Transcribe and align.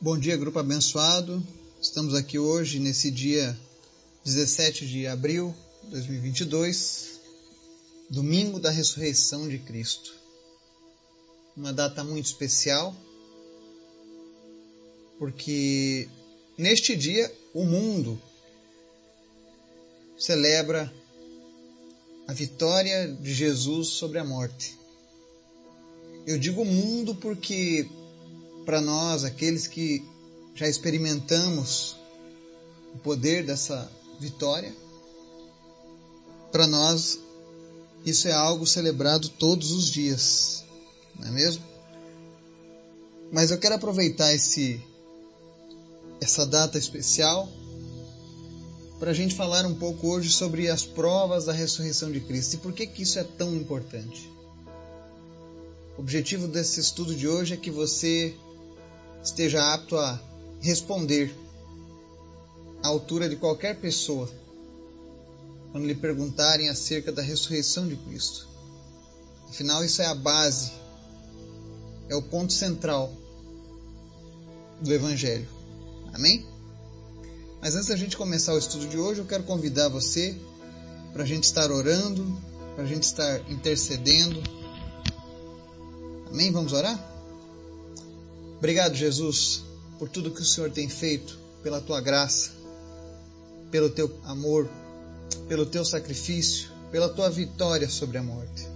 Bom 0.00 0.16
dia, 0.16 0.36
grupo 0.36 0.60
abençoado. 0.60 1.44
Estamos 1.82 2.14
aqui 2.14 2.38
hoje, 2.38 2.78
nesse 2.78 3.10
dia 3.10 3.58
17 4.24 4.86
de 4.86 5.08
abril 5.08 5.52
de 5.82 5.90
2022, 5.90 7.18
domingo 8.08 8.60
da 8.60 8.70
ressurreição 8.70 9.48
de 9.48 9.58
Cristo. 9.58 10.14
Uma 11.56 11.72
data 11.72 12.04
muito 12.04 12.26
especial, 12.26 12.94
porque 15.18 16.08
neste 16.56 16.94
dia 16.94 17.34
o 17.52 17.64
mundo 17.64 18.22
celebra 20.16 20.94
a 22.28 22.32
vitória 22.32 23.08
de 23.20 23.34
Jesus 23.34 23.88
sobre 23.88 24.20
a 24.20 24.24
morte. 24.24 24.78
Eu 26.24 26.38
digo 26.38 26.64
mundo 26.64 27.16
porque 27.16 27.90
para 28.68 28.82
nós, 28.82 29.24
aqueles 29.24 29.66
que 29.66 30.04
já 30.54 30.68
experimentamos 30.68 31.96
o 32.94 32.98
poder 32.98 33.42
dessa 33.42 33.90
vitória, 34.20 34.70
para 36.52 36.66
nós 36.66 37.18
isso 38.04 38.28
é 38.28 38.32
algo 38.32 38.66
celebrado 38.66 39.30
todos 39.30 39.72
os 39.72 39.90
dias, 39.90 40.66
não 41.18 41.28
é 41.28 41.30
mesmo? 41.30 41.64
Mas 43.32 43.50
eu 43.50 43.58
quero 43.58 43.76
aproveitar 43.76 44.34
esse 44.34 44.78
essa 46.20 46.44
data 46.44 46.76
especial 46.76 47.48
para 48.98 49.12
a 49.12 49.14
gente 49.14 49.34
falar 49.34 49.64
um 49.64 49.76
pouco 49.76 50.08
hoje 50.08 50.30
sobre 50.30 50.68
as 50.68 50.84
provas 50.84 51.46
da 51.46 51.54
ressurreição 51.54 52.12
de 52.12 52.20
Cristo 52.20 52.56
e 52.56 52.58
por 52.58 52.74
que, 52.74 52.86
que 52.86 53.00
isso 53.00 53.18
é 53.18 53.24
tão 53.24 53.56
importante. 53.56 54.30
O 55.96 56.02
objetivo 56.02 56.46
desse 56.46 56.80
estudo 56.80 57.14
de 57.14 57.26
hoje 57.26 57.54
é 57.54 57.56
que 57.56 57.70
você 57.70 58.36
esteja 59.22 59.74
apto 59.74 59.96
a 59.96 60.20
responder 60.60 61.34
à 62.82 62.88
altura 62.88 63.28
de 63.28 63.36
qualquer 63.36 63.76
pessoa 63.76 64.28
quando 65.72 65.86
lhe 65.86 65.94
perguntarem 65.94 66.68
acerca 66.68 67.12
da 67.12 67.22
ressurreição 67.22 67.86
de 67.86 67.96
Cristo. 67.96 68.48
Afinal, 69.48 69.84
isso 69.84 70.02
é 70.02 70.06
a 70.06 70.14
base, 70.14 70.72
é 72.08 72.14
o 72.14 72.22
ponto 72.22 72.52
central 72.52 73.12
do 74.80 74.92
Evangelho. 74.92 75.48
Amém? 76.12 76.46
Mas 77.60 77.74
antes 77.74 77.88
da 77.88 77.96
gente 77.96 78.16
começar 78.16 78.54
o 78.54 78.58
estudo 78.58 78.86
de 78.86 78.98
hoje, 78.98 79.20
eu 79.20 79.26
quero 79.26 79.44
convidar 79.44 79.88
você 79.88 80.36
para 81.12 81.22
a 81.22 81.26
gente 81.26 81.44
estar 81.44 81.70
orando, 81.70 82.40
para 82.74 82.84
a 82.84 82.86
gente 82.86 83.02
estar 83.02 83.50
intercedendo. 83.50 84.40
Amém? 86.30 86.52
Vamos 86.52 86.72
orar? 86.72 87.07
Obrigado, 88.58 88.96
Jesus, 88.96 89.62
por 90.00 90.08
tudo 90.08 90.32
que 90.32 90.42
o 90.42 90.44
Senhor 90.44 90.68
tem 90.70 90.88
feito, 90.88 91.38
pela 91.62 91.80
tua 91.80 92.00
graça, 92.00 92.50
pelo 93.70 93.88
teu 93.88 94.18
amor, 94.24 94.68
pelo 95.48 95.64
teu 95.64 95.84
sacrifício, 95.84 96.68
pela 96.90 97.08
tua 97.08 97.30
vitória 97.30 97.88
sobre 97.88 98.18
a 98.18 98.22
morte. 98.22 98.68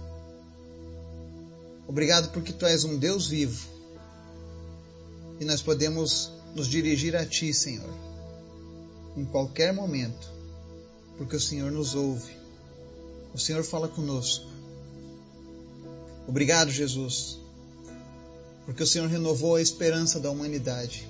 Obrigado 1.85 2.31
porque 2.31 2.53
tu 2.53 2.65
és 2.65 2.85
um 2.85 2.97
Deus 2.97 3.27
vivo 3.27 3.67
e 5.37 5.43
nós 5.43 5.61
podemos 5.61 6.31
nos 6.55 6.67
dirigir 6.67 7.13
a 7.13 7.25
ti, 7.25 7.53
Senhor, 7.53 7.93
em 9.17 9.25
qualquer 9.25 9.73
momento, 9.73 10.31
porque 11.17 11.35
o 11.35 11.41
Senhor 11.41 11.69
nos 11.69 11.93
ouve, 11.93 12.31
o 13.33 13.37
Senhor 13.37 13.65
fala 13.65 13.89
conosco. 13.89 14.45
Obrigado, 16.25 16.71
Jesus 16.71 17.42
porque 18.65 18.83
o 18.83 18.87
Senhor 18.87 19.07
renovou 19.07 19.55
a 19.55 19.61
esperança 19.61 20.19
da 20.19 20.29
humanidade 20.29 21.07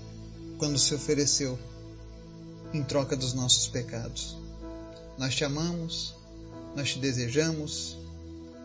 quando 0.57 0.79
se 0.79 0.93
ofereceu 0.93 1.57
em 2.73 2.83
troca 2.83 3.15
dos 3.15 3.33
nossos 3.33 3.67
pecados. 3.67 4.35
Nós 5.17 5.35
te 5.35 5.43
amamos, 5.43 6.15
nós 6.75 6.93
te 6.93 6.99
desejamos, 6.99 7.97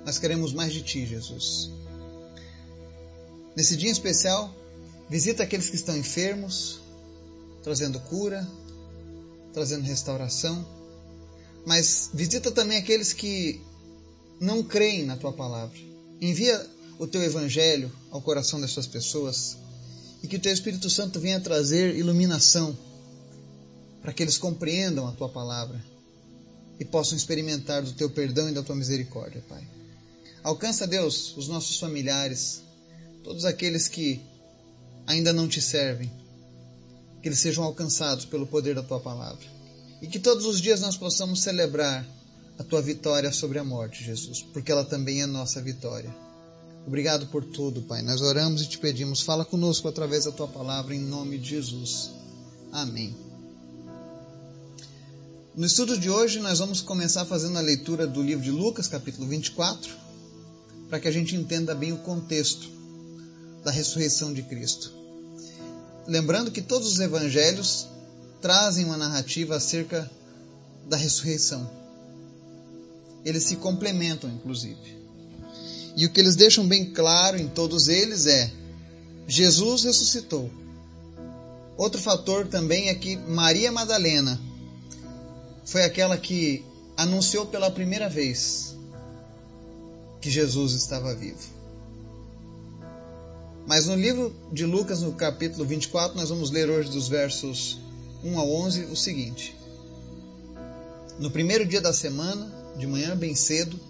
nós 0.05 0.19
queremos 0.19 0.53
mais 0.53 0.73
de 0.73 0.83
ti, 0.83 1.05
Jesus. 1.05 1.71
Nesse 3.55 3.77
dia 3.77 3.91
especial, 3.91 4.55
visita 5.11 5.43
aqueles 5.43 5.69
que 5.69 5.77
estão 5.77 5.97
enfermos, 5.97 6.81
trazendo 7.63 8.01
cura, 8.01 8.49
trazendo 9.53 9.85
restauração, 9.85 10.67
mas 11.67 12.11
visita 12.15 12.51
também 12.51 12.79
aqueles 12.79 13.13
que 13.13 13.61
não 14.41 14.63
creem 14.63 15.05
na 15.05 15.17
tua 15.17 15.33
palavra. 15.33 15.77
Envia 16.21 16.65
o 16.99 17.07
teu 17.07 17.23
evangelho 17.23 17.91
ao 18.11 18.21
coração 18.21 18.61
dessas 18.61 18.87
pessoas 18.87 19.57
e 20.23 20.27
que 20.27 20.37
o 20.37 20.41
teu 20.41 20.53
Espírito 20.53 20.91
Santo 20.91 21.21
venha 21.21 21.41
trazer 21.41 21.95
iluminação 21.97 22.77
para 24.03 24.13
que 24.13 24.23
eles 24.23 24.37
compreendam 24.37 25.07
a 25.07 25.13
tua 25.13 25.29
palavra 25.29 25.83
e 26.79 26.85
possam 26.85 27.17
experimentar 27.17 27.83
do 27.83 27.93
teu 27.93 28.11
perdão 28.11 28.49
e 28.49 28.53
da 28.53 28.63
tua 28.63 28.75
misericórdia, 28.77 29.43
Pai. 29.49 29.67
Alcança, 30.43 30.87
Deus, 30.87 31.37
os 31.37 31.49
nossos 31.49 31.79
familiares, 31.79 32.63
todos 33.23 33.45
aqueles 33.45 33.89
que 33.89 34.21
ainda 35.07 35.33
não 35.33 35.49
te 35.49 35.61
servem, 35.61 36.11
que 37.21 37.29
eles 37.29 37.41
sejam 37.41 37.65
alcançados 37.65 38.25
pelo 38.25 38.47
poder 38.47 38.75
da 38.75 38.83
tua 38.83 39.01
palavra. 39.01 39.45
E 40.01 40.07
que 40.07 40.19
todos 40.19 40.45
os 40.47 40.61
dias 40.61 40.81
nós 40.81 40.97
possamos 40.97 41.41
celebrar 41.41 42.07
a 42.59 42.65
tua 42.65 42.81
vitória 42.81 43.33
sobre 43.33 43.59
a 43.59 43.65
morte, 43.65 44.05
Jesus, 44.05 44.43
porque 44.43 44.71
ela 44.71 44.85
também 44.85 45.23
é 45.23 45.27
nossa 45.27 45.61
vitória. 45.61 46.28
Obrigado 46.89 47.27
por 47.27 47.45
tudo, 47.45 47.83
Pai. 47.83 48.01
Nós 48.01 48.23
oramos 48.23 48.63
e 48.63 48.67
te 48.67 48.79
pedimos, 48.79 49.21
fala 49.21 49.45
conosco 49.45 49.87
através 49.89 50.25
da 50.25 50.33
tua 50.33 50.49
palavra, 50.49 50.95
em 50.95 50.99
nome 50.99 51.37
de 51.37 51.51
Jesus. 51.51 52.13
Amém. 52.73 53.15
No 55.55 55.67
estudo 55.67 55.99
de 55.99 56.09
hoje, 56.09 56.41
nós 56.41 56.61
vamos 56.61 56.81
começar 56.81 57.27
fazendo 57.27 57.59
a 57.59 57.61
leitura 57.61 58.07
do 58.07 58.23
livro 58.23 58.43
de 58.43 58.51
Lucas, 58.51 58.89
capítulo 58.89 59.29
24, 59.29 59.95
para 60.89 60.99
que 60.99 61.07
a 61.07 61.11
gente 61.11 61.37
entenda 61.37 61.75
bem 61.75 61.93
o 61.93 61.99
contexto 61.99 62.71
da 63.63 63.71
ressurreição 63.71 64.33
de 64.33 64.43
Cristo. 64.45 64.91
Lembrando 66.07 66.51
que 66.51 66.63
todos 66.63 66.91
os 66.91 67.01
evangelhos 67.01 67.87
trazem 68.41 68.87
uma 68.87 68.97
narrativa 68.97 69.57
acerca 69.57 70.11
da 70.89 70.97
ressurreição. 70.97 71.71
Eles 73.27 73.43
se 73.43 73.57
complementam, 73.57 74.31
inclusive. 74.31 74.97
E 75.99 76.07
o 76.07 76.11
que 76.11 76.21
eles 76.21 76.37
deixam 76.37 76.65
bem 76.65 76.85
claro 76.93 77.37
em 77.37 77.49
todos 77.49 77.89
eles 77.89 78.27
é: 78.27 78.53
Jesus 79.27 79.83
ressuscitou. 79.83 80.49
Outro 81.77 82.01
fator 82.01 82.47
também 82.47 82.89
é 82.89 82.95
que 82.95 83.17
Maria 83.17 83.73
Madalena 83.73 84.41
foi 85.65 85.83
aquela 85.83 86.17
que 86.17 86.65
anunciou 86.97 87.47
pela 87.47 87.69
primeira 87.69 88.09
vez 88.09 88.77
que 90.21 90.31
Jesus 90.31 90.73
estava 90.75 91.17
vivo. 91.17 91.59
Mas 93.67 93.87
no 93.87 93.97
livro 93.97 94.33
de 94.53 94.65
Lucas, 94.65 95.03
no 95.03 95.15
capítulo 95.15 95.65
24, 95.65 96.17
nós 96.17 96.29
vamos 96.29 96.53
ler 96.53 96.71
hoje 96.71 96.91
dos 96.91 97.09
versos 97.09 97.77
1 98.23 98.39
ao 98.39 98.49
11 98.49 98.85
o 98.85 98.97
seguinte: 98.97 99.53
No 101.19 101.29
primeiro 101.29 101.67
dia 101.67 101.81
da 101.81 101.93
semana, 101.93 102.55
de 102.77 102.87
manhã 102.87 103.17
bem 103.17 103.35
cedo, 103.35 103.81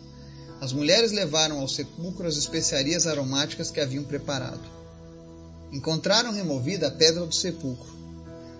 as 0.60 0.72
mulheres 0.72 1.12
levaram 1.12 1.60
ao 1.60 1.68
sepulcro 1.68 2.26
as 2.26 2.36
especiarias 2.36 3.06
aromáticas 3.06 3.70
que 3.70 3.80
haviam 3.80 4.02
preparado. 4.02 4.60
Encontraram 5.72 6.32
removida 6.32 6.88
a 6.88 6.90
pedra 6.90 7.24
do 7.24 7.34
sepulcro, 7.34 7.92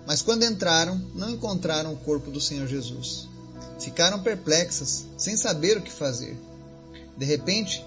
mas 0.07 0.21
quando 0.21 0.43
entraram, 0.43 0.99
não 1.13 1.29
encontraram 1.29 1.93
o 1.93 1.97
corpo 1.97 2.31
do 2.31 2.39
Senhor 2.39 2.67
Jesus. 2.67 3.27
Ficaram 3.79 4.23
perplexas, 4.23 5.05
sem 5.17 5.35
saber 5.35 5.77
o 5.77 5.81
que 5.81 5.91
fazer. 5.91 6.37
De 7.17 7.25
repente, 7.25 7.85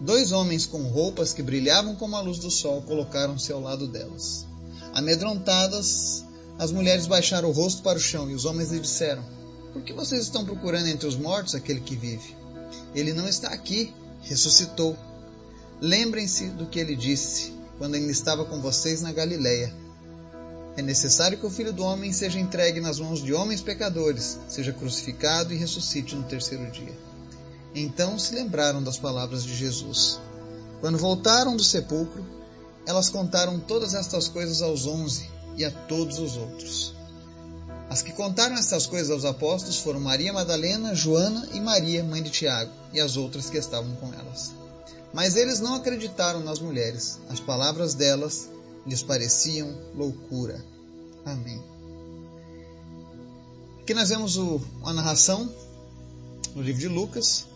dois 0.00 0.30
homens 0.30 0.66
com 0.66 0.82
roupas 0.82 1.32
que 1.32 1.42
brilhavam 1.42 1.96
como 1.96 2.16
a 2.16 2.20
luz 2.20 2.38
do 2.38 2.50
sol 2.50 2.82
colocaram-se 2.82 3.50
ao 3.50 3.60
lado 3.60 3.88
delas. 3.88 4.46
Amedrontadas, 4.92 6.24
as 6.58 6.70
mulheres 6.70 7.06
baixaram 7.06 7.48
o 7.48 7.52
rosto 7.52 7.82
para 7.82 7.98
o 7.98 8.00
chão 8.00 8.30
e 8.30 8.34
os 8.34 8.44
homens 8.44 8.70
lhe 8.70 8.78
disseram: 8.78 9.24
Por 9.72 9.82
que 9.82 9.92
vocês 9.92 10.22
estão 10.22 10.44
procurando 10.44 10.88
entre 10.88 11.06
os 11.08 11.16
mortos 11.16 11.54
aquele 11.54 11.80
que 11.80 11.96
vive? 11.96 12.36
Ele 12.94 13.12
não 13.12 13.28
está 13.28 13.48
aqui, 13.48 13.92
ressuscitou. 14.22 14.96
Lembrem-se 15.80 16.48
do 16.50 16.66
que 16.66 16.78
ele 16.78 16.96
disse 16.96 17.52
quando 17.78 17.94
ainda 17.94 18.10
estava 18.10 18.44
com 18.44 18.60
vocês 18.60 19.02
na 19.02 19.12
Galileia. 19.12 19.74
É 20.76 20.82
necessário 20.82 21.38
que 21.38 21.46
o 21.46 21.50
Filho 21.50 21.72
do 21.72 21.84
Homem 21.84 22.12
seja 22.12 22.38
entregue 22.38 22.80
nas 22.80 22.98
mãos 22.98 23.22
de 23.22 23.32
homens 23.32 23.60
pecadores, 23.60 24.38
seja 24.48 24.72
crucificado 24.72 25.52
e 25.52 25.56
ressuscite 25.56 26.16
no 26.16 26.24
terceiro 26.24 26.70
dia. 26.70 26.96
Então 27.74 28.18
se 28.18 28.34
lembraram 28.34 28.82
das 28.82 28.98
palavras 28.98 29.44
de 29.44 29.54
Jesus. 29.54 30.20
Quando 30.80 30.98
voltaram 30.98 31.56
do 31.56 31.64
sepulcro, 31.64 32.24
elas 32.86 33.08
contaram 33.08 33.58
todas 33.58 33.94
estas 33.94 34.28
coisas 34.28 34.62
aos 34.62 34.86
onze 34.86 35.28
e 35.56 35.64
a 35.64 35.70
todos 35.70 36.18
os 36.18 36.36
outros. 36.36 36.93
As 37.88 38.02
que 38.02 38.12
contaram 38.12 38.56
estas 38.56 38.86
coisas 38.86 39.10
aos 39.10 39.24
apóstolos 39.24 39.78
foram 39.78 40.00
Maria 40.00 40.32
Madalena, 40.32 40.94
Joana 40.94 41.48
e 41.52 41.60
Maria, 41.60 42.02
mãe 42.02 42.22
de 42.22 42.30
Tiago, 42.30 42.72
e 42.92 43.00
as 43.00 43.16
outras 43.16 43.50
que 43.50 43.58
estavam 43.58 43.94
com 43.96 44.12
elas. 44.12 44.52
Mas 45.12 45.36
eles 45.36 45.60
não 45.60 45.74
acreditaram 45.74 46.40
nas 46.40 46.58
mulheres, 46.58 47.20
as 47.28 47.38
palavras 47.38 47.94
delas 47.94 48.48
lhes 48.86 49.02
pareciam 49.02 49.72
loucura. 49.94 50.64
Amém. 51.24 51.62
Aqui 53.80 53.94
nós 53.94 54.08
vemos 54.08 54.36
o, 54.36 54.60
uma 54.80 54.92
narração 54.92 55.52
no 56.54 56.62
livro 56.62 56.80
de 56.80 56.88
Lucas 56.88 57.46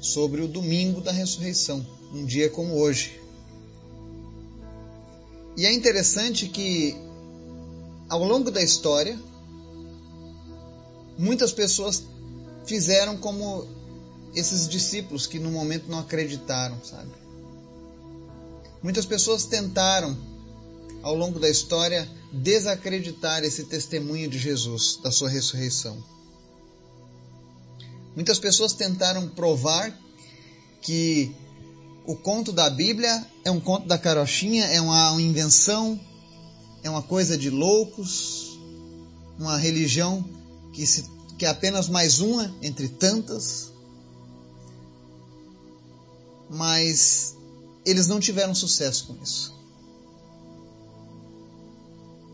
sobre 0.00 0.40
o 0.40 0.48
domingo 0.48 1.00
da 1.00 1.10
ressurreição, 1.12 1.84
um 2.14 2.24
dia 2.24 2.48
como 2.48 2.74
hoje. 2.74 3.20
E 5.56 5.66
é 5.66 5.72
interessante 5.72 6.46
que 6.48 6.96
ao 8.08 8.22
longo 8.22 8.50
da 8.50 8.62
história 8.62 9.18
muitas 11.18 11.52
pessoas 11.52 12.04
fizeram 12.64 13.16
como 13.16 13.66
esses 14.34 14.68
discípulos 14.68 15.26
que 15.26 15.38
no 15.38 15.50
momento 15.50 15.90
não 15.90 15.98
acreditaram, 15.98 16.78
sabe? 16.84 17.10
Muitas 18.82 19.04
pessoas 19.04 19.44
tentaram 19.44 20.16
ao 21.02 21.14
longo 21.14 21.40
da 21.40 21.50
história 21.50 22.08
desacreditar 22.32 23.42
esse 23.42 23.64
testemunho 23.64 24.28
de 24.28 24.38
Jesus, 24.38 25.00
da 25.02 25.10
sua 25.10 25.28
ressurreição. 25.28 26.02
Muitas 28.14 28.38
pessoas 28.38 28.72
tentaram 28.72 29.28
provar 29.28 29.96
que 30.80 31.34
o 32.06 32.14
conto 32.16 32.52
da 32.52 32.70
Bíblia 32.70 33.26
é 33.44 33.50
um 33.50 33.60
conto 33.60 33.86
da 33.86 33.98
carochinha, 33.98 34.66
é 34.66 34.80
uma, 34.80 35.20
invenção, 35.20 35.98
é 36.82 36.90
uma 36.90 37.02
coisa 37.02 37.36
de 37.36 37.50
loucos, 37.50 38.58
uma 39.38 39.56
religião 39.56 40.24
que, 40.72 40.86
se, 40.86 41.04
que 41.36 41.44
é 41.44 41.48
apenas 41.48 41.88
mais 41.88 42.20
uma 42.20 42.54
entre 42.62 42.88
tantas. 42.88 43.70
Mas 46.50 47.36
eles 47.84 48.06
não 48.06 48.20
tiveram 48.20 48.54
sucesso 48.54 49.06
com 49.06 49.22
isso. 49.22 49.54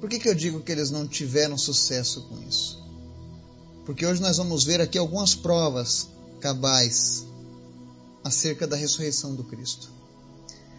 Por 0.00 0.08
que, 0.10 0.18
que 0.18 0.28
eu 0.28 0.34
digo 0.34 0.60
que 0.60 0.70
eles 0.70 0.90
não 0.90 1.08
tiveram 1.08 1.56
sucesso 1.56 2.22
com 2.22 2.42
isso? 2.42 2.82
Porque 3.86 4.04
hoje 4.04 4.20
nós 4.20 4.36
vamos 4.36 4.64
ver 4.64 4.80
aqui 4.80 4.98
algumas 4.98 5.34
provas 5.34 6.08
cabais 6.40 7.24
acerca 8.22 8.66
da 8.66 8.76
ressurreição 8.76 9.34
do 9.34 9.44
Cristo. 9.44 9.90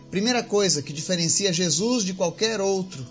Primeira 0.10 0.44
coisa 0.44 0.81
que 0.81 0.94
diferencia 0.94 1.51
Jesus 1.51 2.04
de 2.04 2.13
qualquer 2.13 2.62
outro. 2.62 3.06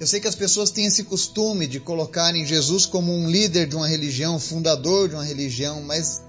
Eu 0.00 0.06
sei 0.06 0.20
que 0.20 0.28
as 0.28 0.34
pessoas 0.34 0.70
têm 0.70 0.86
esse 0.86 1.04
costume 1.04 1.66
de 1.66 1.80
colocarem 1.80 2.46
Jesus 2.46 2.86
como 2.86 3.12
um 3.12 3.28
líder 3.28 3.66
de 3.66 3.74
uma 3.74 3.88
religião, 3.88 4.38
fundador 4.38 5.08
de 5.08 5.14
uma 5.14 5.24
religião, 5.24 5.82
mas 5.82 6.22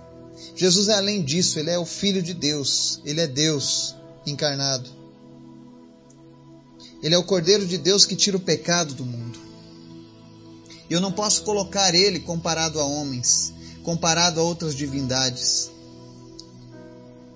Jesus 0.55 0.87
é 0.87 0.93
além 0.93 1.23
disso, 1.23 1.59
ele 1.59 1.69
é 1.69 1.77
o 1.77 1.85
Filho 1.85 2.21
de 2.21 2.33
Deus, 2.33 2.99
ele 3.05 3.21
é 3.21 3.27
Deus 3.27 3.95
encarnado. 4.25 4.89
Ele 7.01 7.15
é 7.15 7.17
o 7.17 7.23
Cordeiro 7.23 7.65
de 7.65 7.77
Deus 7.77 8.05
que 8.05 8.15
tira 8.15 8.37
o 8.37 8.41
pecado 8.41 8.93
do 8.93 9.05
mundo. 9.05 9.39
Eu 10.89 10.99
não 10.99 11.11
posso 11.11 11.43
colocar 11.43 11.93
ele 11.93 12.19
comparado 12.19 12.79
a 12.79 12.83
homens, 12.83 13.53
comparado 13.83 14.39
a 14.39 14.43
outras 14.43 14.75
divindades. 14.75 15.69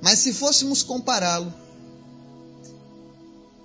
Mas 0.02 0.20
se 0.20 0.34
fôssemos 0.34 0.84
compará-lo, 0.84 1.54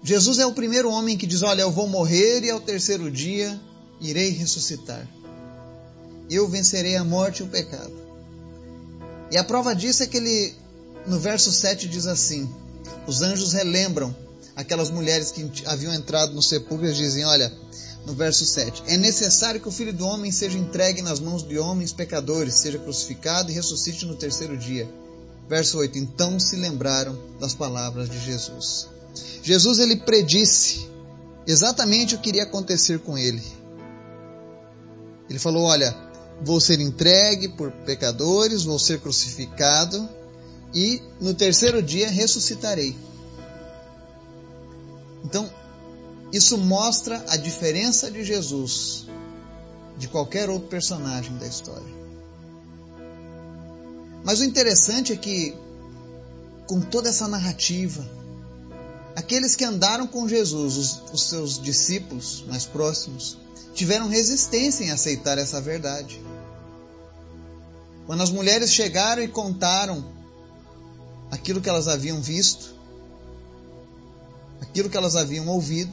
Jesus 0.03 0.39
é 0.39 0.47
o 0.47 0.53
primeiro 0.53 0.91
homem 0.91 1.17
que 1.17 1.27
diz: 1.27 1.43
Olha, 1.43 1.63
eu 1.63 1.71
vou 1.71 1.89
morrer 1.89 2.45
e 2.45 2.51
ao 2.51 2.61
terceiro 2.61 3.11
dia 3.11 3.61
irei 4.01 4.31
ressuscitar. 4.31 5.07
Eu 6.31 6.49
vencerei 6.49 6.97
a 6.97 7.05
morte 7.05 7.41
e 7.41 7.43
o 7.43 7.49
pecado. 7.49 7.93
E 9.31 9.37
a 9.37 9.45
prova 9.45 9.75
disso 9.75 10.03
é 10.03 10.07
que 10.07 10.17
ele, 10.17 10.55
no 11.07 11.19
verso 11.19 11.53
7, 11.53 11.89
diz 11.89 12.07
assim: 12.07 12.49
Os 13.07 13.23
anjos 13.23 13.53
relembram 13.53 14.15
aquelas 14.55 14.91
mulheres 14.91 15.31
que 15.31 15.51
haviam 15.67 15.93
entrado 15.93 16.33
no 16.33 16.43
sepulcro 16.43 16.87
e 16.87 16.95
dizem: 16.95 17.25
Olha, 17.25 17.53
no 18.07 18.15
verso 18.15 18.47
7: 18.47 18.85
É 18.87 18.97
necessário 18.97 19.61
que 19.61 19.69
o 19.69 19.73
filho 19.73 19.93
do 19.93 20.07
homem 20.07 20.31
seja 20.31 20.59
entregue 20.59 21.03
nas 21.03 21.21
mãos 21.21 21.47
de 21.47 21.59
homens 21.59 21.93
pecadores, 21.93 22.55
seja 22.55 22.79
crucificado 22.79 23.51
e 23.51 23.55
ressuscite 23.55 24.07
no 24.07 24.15
terceiro 24.15 24.57
dia. 24.57 24.89
Verso 25.49 25.79
8: 25.79 25.99
Então 25.99 26.39
se 26.39 26.57
lembraram 26.57 27.19
das 27.41 27.55
palavras 27.55 28.09
de 28.09 28.19
Jesus. 28.19 28.98
Jesus 29.43 29.79
ele 29.79 29.97
predisse 29.97 30.89
exatamente 31.47 32.15
o 32.15 32.19
que 32.19 32.29
iria 32.29 32.43
acontecer 32.43 32.99
com 33.01 33.17
ele. 33.17 33.43
Ele 35.29 35.39
falou: 35.39 35.65
Olha, 35.65 35.97
vou 36.43 36.61
ser 36.61 36.81
entregue 36.81 37.49
por 37.49 37.71
pecadores, 37.71 38.65
vou 38.65 38.79
ser 38.79 39.01
crucificado 39.01 40.09
e 40.75 41.03
no 41.21 41.35
terceiro 41.35 41.83
dia 41.83 42.11
ressuscitarei. 42.11 42.97
Então, 45.25 45.51
isso 46.33 46.59
mostra 46.59 47.25
a 47.29 47.37
diferença 47.37 48.11
de 48.11 48.23
Jesus 48.23 49.07
de 49.97 50.09
qualquer 50.09 50.49
outro 50.49 50.69
personagem 50.69 51.37
da 51.39 51.47
história. 51.47 51.99
Mas 54.25 54.41
o 54.41 54.45
interessante 54.45 55.13
é 55.13 55.17
que, 55.17 55.57
com 56.67 56.81
toda 56.81 57.09
essa 57.09 57.27
narrativa, 57.27 58.07
aqueles 59.19 59.57
que 59.57 59.65
andaram 59.65 60.07
com 60.07 60.29
Jesus, 60.29 60.77
os, 60.77 61.03
os 61.13 61.29
seus 61.29 61.61
discípulos 61.61 62.45
mais 62.47 62.67
próximos, 62.67 63.37
tiveram 63.75 64.07
resistência 64.07 64.85
em 64.85 64.93
aceitar 64.93 65.37
essa 65.39 65.61
verdade. 65.61 66.23
Quando 68.07 68.23
as 68.23 68.31
mulheres 68.31 68.73
chegaram 68.73 69.21
e 69.21 69.27
contaram 69.27 70.05
aquilo 71.33 71.61
que 71.61 71.69
elas 71.69 71.89
haviam 71.89 72.21
visto, 72.23 72.77
aquilo 74.61 74.89
que 74.89 74.97
elas 74.97 75.17
haviam 75.17 75.49
ouvido. 75.49 75.93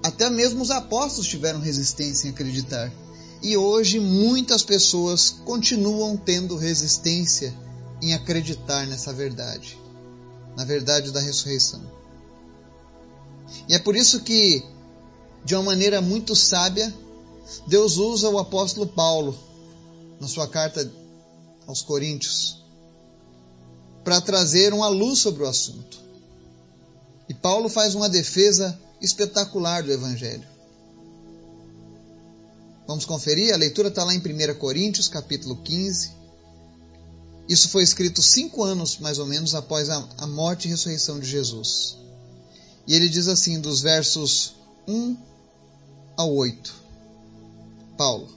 Até 0.00 0.30
mesmo 0.30 0.62
os 0.62 0.70
apóstolos 0.70 1.26
tiveram 1.26 1.58
resistência 1.58 2.28
em 2.28 2.30
acreditar. 2.30 2.92
E 3.42 3.56
hoje 3.56 3.98
muitas 3.98 4.62
pessoas 4.62 5.28
continuam 5.44 6.16
tendo 6.16 6.56
resistência 6.56 7.52
em 8.00 8.14
acreditar 8.14 8.86
nessa 8.86 9.12
verdade, 9.12 9.76
na 10.56 10.64
verdade 10.64 11.10
da 11.10 11.20
ressurreição. 11.20 11.82
E 13.68 13.74
é 13.74 13.78
por 13.78 13.96
isso 13.96 14.20
que, 14.20 14.62
de 15.44 15.54
uma 15.54 15.62
maneira 15.62 16.00
muito 16.00 16.34
sábia, 16.34 16.92
Deus 17.66 17.96
usa 17.96 18.28
o 18.28 18.38
apóstolo 18.38 18.86
Paulo 18.86 19.38
na 20.20 20.28
sua 20.28 20.48
carta 20.48 20.90
aos 21.66 21.82
Coríntios 21.82 22.62
para 24.04 24.20
trazer 24.20 24.72
uma 24.72 24.88
luz 24.88 25.20
sobre 25.20 25.42
o 25.42 25.48
assunto. 25.48 26.00
E 27.28 27.34
Paulo 27.34 27.68
faz 27.68 27.94
uma 27.94 28.08
defesa 28.08 28.78
espetacular 29.00 29.82
do 29.82 29.92
Evangelho. 29.92 30.46
Vamos 32.86 33.04
conferir? 33.04 33.54
A 33.54 33.56
leitura 33.56 33.88
está 33.88 34.04
lá 34.04 34.12
em 34.14 34.18
1 34.18 34.54
Coríntios, 34.58 35.08
capítulo 35.08 35.56
15. 35.56 36.21
Isso 37.48 37.68
foi 37.68 37.82
escrito 37.82 38.22
cinco 38.22 38.62
anos, 38.62 38.98
mais 38.98 39.18
ou 39.18 39.26
menos, 39.26 39.54
após 39.54 39.90
a, 39.90 40.08
a 40.18 40.26
morte 40.26 40.66
e 40.66 40.70
ressurreição 40.70 41.18
de 41.18 41.28
Jesus. 41.28 41.96
E 42.86 42.94
ele 42.94 43.08
diz 43.08 43.28
assim, 43.28 43.60
dos 43.60 43.80
versos 43.80 44.54
1 44.86 45.16
ao 46.16 46.34
8. 46.34 46.74
Paulo. 47.96 48.28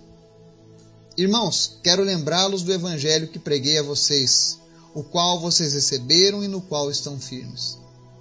Irmãos, 1.17 1.77
quero 1.81 2.03
lembrá-los 2.03 2.63
do 2.63 2.73
evangelho 2.73 3.27
que 3.27 3.39
preguei 3.39 3.79
a 3.79 3.83
vocês 3.83 4.59
o 4.93 5.03
qual 5.03 5.39
vocês 5.39 5.73
receberam 5.73 6.43
e 6.43 6.47
no 6.47 6.61
qual 6.61 6.89
estão 6.89 7.19
firmes. 7.19 7.77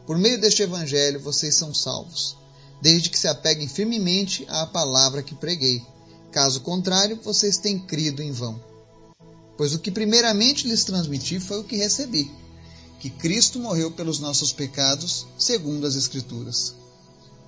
Por 0.07 0.19
meio 0.19 0.41
deste 0.41 0.63
evangelho 0.63 1.21
vocês 1.21 1.55
são 1.55 1.73
salvos, 1.73 2.37
desde 2.83 3.11
que 3.11 3.19
se 3.19 3.29
apeguem 3.29 3.69
firmemente 3.69 4.45
à 4.49 4.67
palavra 4.67 5.23
que 5.23 5.35
preguei. 5.35 5.83
Caso 6.31 6.61
contrário, 6.61 7.19
vocês 7.23 7.59
têm 7.59 7.79
crido 7.79 8.23
em 8.23 8.33
vão. 8.33 8.61
Pois 9.57 9.75
o 9.75 9.79
que 9.79 9.91
primeiramente 9.91 10.67
lhes 10.67 10.85
transmiti 10.85 11.39
foi 11.39 11.61
o 11.61 11.65
que 11.65 11.77
recebi: 11.77 12.31
que 12.99 13.11
Cristo 13.11 13.59
morreu 13.59 13.91
pelos 13.91 14.19
nossos 14.19 14.53
pecados, 14.53 15.27
segundo 15.39 15.87
as 15.87 15.95
Escrituras. 15.95 16.75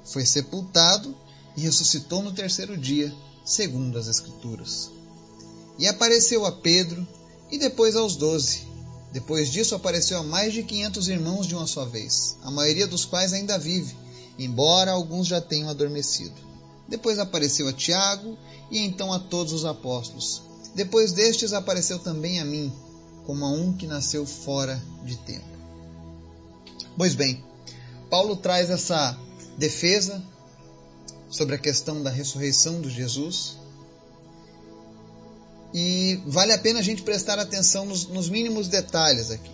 Foi 0.04 0.24
sepultado 0.24 1.16
e 1.56 1.62
ressuscitou 1.62 2.22
no 2.22 2.32
terceiro 2.32 2.76
dia, 2.76 3.12
segundo 3.44 3.98
as 3.98 4.06
Escrituras. 4.06 4.90
E 5.78 5.86
apareceu 5.86 6.46
a 6.46 6.52
Pedro 6.52 7.06
e 7.50 7.58
depois 7.58 7.96
aos 7.96 8.16
doze. 8.16 8.66
Depois 9.12 9.50
disso, 9.50 9.74
apareceu 9.74 10.18
a 10.18 10.22
mais 10.22 10.52
de 10.52 10.62
500 10.62 11.08
irmãos 11.08 11.46
de 11.46 11.54
uma 11.54 11.66
só 11.66 11.84
vez, 11.84 12.36
a 12.42 12.50
maioria 12.50 12.86
dos 12.86 13.04
quais 13.04 13.32
ainda 13.32 13.58
vive, 13.58 13.96
embora 14.38 14.90
alguns 14.90 15.26
já 15.26 15.40
tenham 15.40 15.70
adormecido. 15.70 16.34
Depois 16.88 17.18
apareceu 17.18 17.66
a 17.66 17.72
Tiago 17.72 18.36
e 18.70 18.78
então 18.78 19.12
a 19.12 19.18
todos 19.18 19.52
os 19.52 19.64
apóstolos. 19.64 20.42
Depois 20.76 21.10
destes 21.10 21.54
apareceu 21.54 21.98
também 21.98 22.38
a 22.38 22.44
mim, 22.44 22.70
como 23.24 23.46
a 23.46 23.48
um 23.48 23.72
que 23.72 23.86
nasceu 23.86 24.26
fora 24.26 24.78
de 25.02 25.16
tempo. 25.16 25.48
Pois 26.98 27.14
bem, 27.14 27.42
Paulo 28.10 28.36
traz 28.36 28.68
essa 28.68 29.18
defesa 29.56 30.22
sobre 31.30 31.54
a 31.54 31.58
questão 31.58 32.02
da 32.02 32.10
ressurreição 32.10 32.82
de 32.82 32.90
Jesus 32.90 33.56
e 35.72 36.20
vale 36.26 36.52
a 36.52 36.58
pena 36.58 36.80
a 36.80 36.82
gente 36.82 37.00
prestar 37.00 37.38
atenção 37.38 37.86
nos, 37.86 38.06
nos 38.08 38.28
mínimos 38.28 38.68
detalhes 38.68 39.30
aqui. 39.30 39.50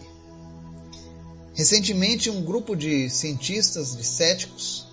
Recentemente, 1.54 2.30
um 2.30 2.42
grupo 2.42 2.74
de 2.74 3.08
cientistas, 3.08 3.96
de 3.96 4.02
céticos, 4.02 4.88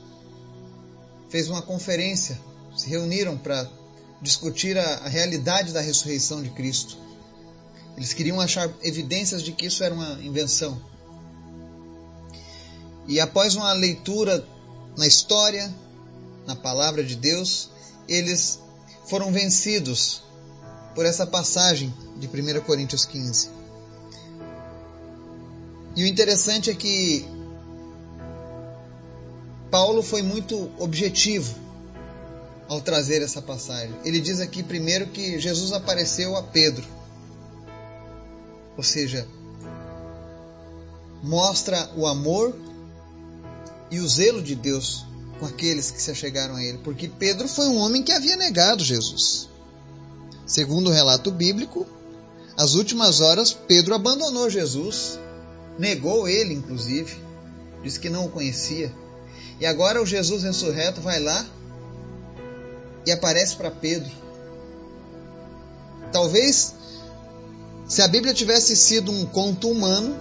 fez 1.28 1.50
uma 1.50 1.64
conferência, 1.64 2.40
se 2.78 2.88
reuniram 2.88 3.36
para 3.36 3.79
discutir 4.22 4.78
a, 4.78 4.96
a, 4.98 5.08
realidade 5.08 5.72
da 5.72 5.82
ressurreição 5.82 6.42
de 6.44 6.50
Cristo. 6.50 6.98
Eles 7.96 8.14
queriam 8.14 8.40
achar 8.40 8.72
evidências 8.82 9.44
de 9.44 9.52
que 9.52 9.66
isso 9.66 9.84
era 9.84 9.94
uma 9.94 10.22
invenção. 10.22 10.82
E 13.08 13.20
após 13.20 13.56
uma 13.56 13.74
leitura 13.74 14.46
na 14.98 15.08
história, 15.08 15.74
na 16.46 16.56
palavra 16.56 17.04
de 17.04 17.16
Deus, 17.16 17.70
eles 18.08 18.60
foram 19.06 19.32
vencidos 19.32 20.22
por 20.94 21.06
essa 21.06 21.26
passagem 21.26 21.94
de 22.18 22.28
1 22.28 22.62
Coríntios 22.62 23.06
15. 23.06 23.50
E 25.96 26.04
o 26.04 26.08
interessante 26.08 26.70
é 26.70 26.76
que 26.76 27.26
Paulo 29.72 30.02
foi 30.02 30.22
muito 30.22 30.72
objetivo 30.78 31.69
ao 32.70 32.80
trazer 32.80 33.24
essa 33.24 33.42
passagem. 33.42 33.94
Ele 34.06 34.22
diz 34.22 34.40
aqui 34.40 34.62
primeiro 34.62 35.08
que 35.08 35.40
Jesus 35.40 35.74
apareceu 35.74 36.38
a 36.38 36.44
Pedro. 36.44 36.86
Ou 38.78 38.84
seja, 38.84 39.28
mostra 41.24 41.90
o 41.98 42.06
amor 42.06 42.56
e 43.90 44.00
o 44.00 44.08
zelo 44.08 44.42
de 44.42 44.54
Deus 44.54 45.04
com 45.40 45.48
aqueles 45.48 45.90
que 45.90 46.02
se 46.02 46.12
achegaram 46.12 46.56
a 46.56 46.64
ele, 46.64 46.78
porque 46.80 47.08
Pedro 47.08 47.48
foi 47.48 47.66
um 47.68 47.78
homem 47.78 48.04
que 48.04 48.12
havia 48.12 48.36
negado 48.36 48.84
Jesus. 48.84 49.50
Segundo 50.46 50.90
o 50.90 50.94
relato 50.94 51.32
bíblico, 51.32 51.88
às 52.56 52.76
últimas 52.76 53.20
horas 53.20 53.52
Pedro 53.52 53.96
abandonou 53.96 54.50
Jesus, 54.50 55.18
negou 55.78 56.28
ele 56.28 56.54
inclusive, 56.54 57.18
disse 57.84 58.00
que 58.00 58.10
não 58.10 58.26
o 58.26 58.30
conhecia. 58.30 58.94
E 59.60 59.66
agora 59.66 60.02
o 60.02 60.06
Jesus 60.06 60.44
ressurreto 60.44 61.02
vai 61.02 61.20
lá 61.20 61.46
e 63.06 63.12
aparece 63.12 63.56
para 63.56 63.72
Pedro. 63.72 64.12
Talvez 66.12 66.76
se 67.88 68.02
a 68.02 68.08
Bíblia 68.08 68.34
tivesse 68.34 68.76
sido 68.76 69.12
um 69.12 69.26
conto 69.26 69.70
humano, 69.70 70.16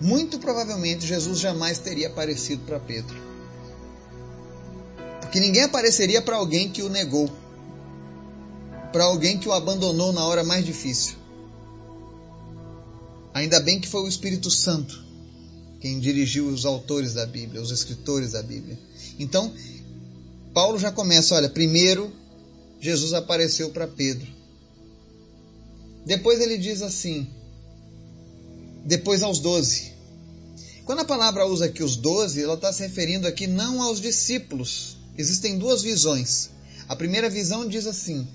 muito 0.00 0.38
provavelmente 0.38 1.06
Jesus 1.06 1.38
jamais 1.38 1.78
teria 1.78 2.08
aparecido 2.08 2.64
para 2.64 2.78
Pedro. 2.78 3.16
Porque 5.20 5.40
ninguém 5.40 5.64
apareceria 5.64 6.22
para 6.22 6.36
alguém 6.36 6.70
que 6.70 6.82
o 6.82 6.88
negou, 6.88 7.30
para 8.92 9.04
alguém 9.04 9.38
que 9.38 9.48
o 9.48 9.52
abandonou 9.52 10.12
na 10.12 10.24
hora 10.24 10.44
mais 10.44 10.64
difícil. 10.64 11.16
Ainda 13.34 13.60
bem 13.60 13.80
que 13.80 13.88
foi 13.88 14.02
o 14.02 14.08
Espírito 14.08 14.50
Santo 14.50 15.08
quem 15.80 16.00
dirigiu 16.00 16.48
os 16.48 16.64
autores 16.64 17.14
da 17.14 17.24
Bíblia, 17.24 17.62
os 17.62 17.70
escritores 17.70 18.32
da 18.32 18.42
Bíblia. 18.42 18.78
Então, 19.18 19.52
Paulo 20.58 20.76
já 20.76 20.90
começa, 20.90 21.36
olha, 21.36 21.48
primeiro 21.48 22.12
Jesus 22.80 23.12
apareceu 23.12 23.70
para 23.70 23.86
Pedro. 23.86 24.26
Depois 26.04 26.40
ele 26.40 26.58
diz 26.58 26.82
assim, 26.82 27.28
depois 28.84 29.22
aos 29.22 29.38
doze. 29.38 29.92
Quando 30.84 30.98
a 30.98 31.04
palavra 31.04 31.46
usa 31.46 31.66
aqui 31.66 31.80
os 31.80 31.94
doze, 31.94 32.42
ela 32.42 32.54
está 32.54 32.72
se 32.72 32.82
referindo 32.82 33.28
aqui 33.28 33.46
não 33.46 33.80
aos 33.80 34.00
discípulos. 34.00 34.96
Existem 35.16 35.58
duas 35.58 35.80
visões. 35.80 36.50
A 36.88 36.96
primeira 36.96 37.30
visão 37.30 37.68
diz 37.68 37.86
assim: 37.86 38.26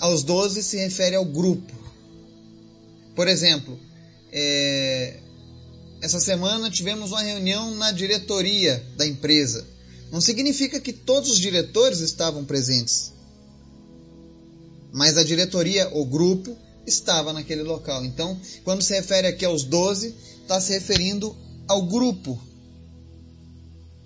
aos 0.00 0.24
doze 0.24 0.60
se 0.60 0.76
refere 0.76 1.14
ao 1.14 1.24
grupo. 1.24 1.72
Por 3.14 3.28
exemplo, 3.28 3.78
é, 4.32 5.20
essa 6.02 6.18
semana 6.18 6.68
tivemos 6.68 7.12
uma 7.12 7.22
reunião 7.22 7.72
na 7.76 7.92
diretoria 7.92 8.84
da 8.96 9.06
empresa. 9.06 9.72
Não 10.14 10.20
significa 10.20 10.78
que 10.78 10.92
todos 10.92 11.28
os 11.28 11.40
diretores 11.40 11.98
estavam 11.98 12.44
presentes, 12.44 13.12
mas 14.92 15.18
a 15.18 15.24
diretoria, 15.24 15.90
o 15.92 16.04
grupo, 16.04 16.56
estava 16.86 17.32
naquele 17.32 17.64
local. 17.64 18.04
Então, 18.04 18.40
quando 18.62 18.80
se 18.80 18.94
refere 18.94 19.26
aqui 19.26 19.44
aos 19.44 19.64
doze, 19.64 20.14
está 20.40 20.60
se 20.60 20.72
referindo 20.72 21.36
ao 21.66 21.82
grupo 21.82 22.40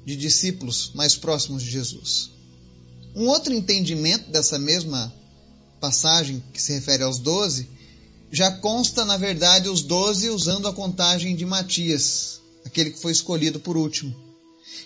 de 0.07 0.17
discípulos 0.17 0.93
mais 0.95 1.15
próximos 1.15 1.63
de 1.63 1.71
Jesus. 1.71 2.31
Um 3.15 3.27
outro 3.27 3.53
entendimento 3.53 4.31
dessa 4.31 4.59
mesma 4.59 5.13
passagem 5.79 6.43
que 6.55 6.63
se 6.63 6.73
refere 6.73 7.03
aos 7.03 7.19
doze 7.19 7.69
já 8.33 8.51
consta, 8.51 9.05
na 9.05 9.19
verdade, 9.19 9.69
os 9.69 9.83
doze 9.83 10.31
usando 10.31 10.69
a 10.69 10.73
contagem 10.73 11.37
de 11.37 11.45
Matias, 11.45 12.41
aquele 12.65 12.93
que 12.93 12.99
foi 12.99 13.13
escolhido 13.13 13.61
por 13.61 13.77
último. 13.77 14.17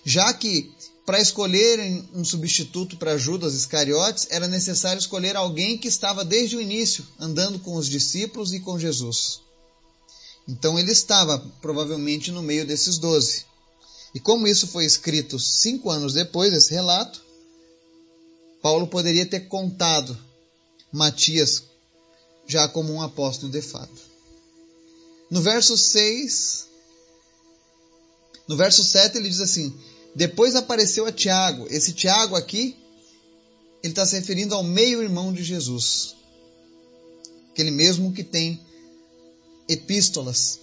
Já 0.05 0.33
que 0.35 0.69
para 1.05 1.21
escolherem 1.21 2.09
um 2.15 2.25
substituto 2.25 2.97
para 2.97 3.19
Judas 3.19 3.55
Iscariotes, 3.55 4.29
era 4.31 4.47
necessário 4.47 5.01
escolher 5.01 5.37
alguém 5.37 5.77
que 5.77 5.89
estava 5.89 6.25
desde 6.25 6.57
o 6.57 6.61
início 6.61 7.07
andando 7.19 7.59
com 7.59 7.75
os 7.75 7.89
discípulos 7.89 8.53
e 8.53 8.61
com 8.61 8.79
Jesus. 8.79 9.41
Então 10.49 10.79
ele 10.79 10.93
estava 10.93 11.39
provavelmente 11.61 12.31
no 12.31 12.43
meio 12.43 12.67
desses 12.67 12.99
doze. 12.99 13.45
E 14.15 14.21
como 14.21 14.47
isso 14.47 14.67
foi 14.67 14.85
escrito 14.85 15.39
cinco 15.39 15.91
anos 15.91 16.13
depois 16.13 16.53
desse 16.53 16.73
relato, 16.73 17.23
Paulo 18.61 18.87
poderia 18.87 19.27
ter 19.27 19.49
contado 19.49 20.17
Matias 20.93 21.65
já 22.47 22.69
como 22.69 22.93
um 22.93 23.03
apóstolo 23.03 23.51
de 23.51 23.63
fato. 23.63 24.13
No 25.31 25.41
verso 25.41 25.77
6, 25.79 26.67
no 28.47 28.57
verso 28.57 28.85
7 28.85 29.17
ele 29.17 29.29
diz 29.29 29.41
assim: 29.41 29.75
depois 30.15 30.55
apareceu 30.55 31.07
a 31.07 31.13
Tiago. 31.13 31.67
Esse 31.71 31.93
Tiago 31.93 32.37
aqui, 32.37 32.77
ele 33.83 33.93
está 33.93 34.05
se 34.05 34.17
referindo 34.17 34.55
ao 34.55 34.63
meio-irmão 34.63 35.33
de 35.33 35.43
Jesus. 35.43 36.15
Aquele 37.51 37.71
mesmo 37.71 38.13
que 38.13 38.23
tem 38.23 38.61
epístolas 39.69 40.61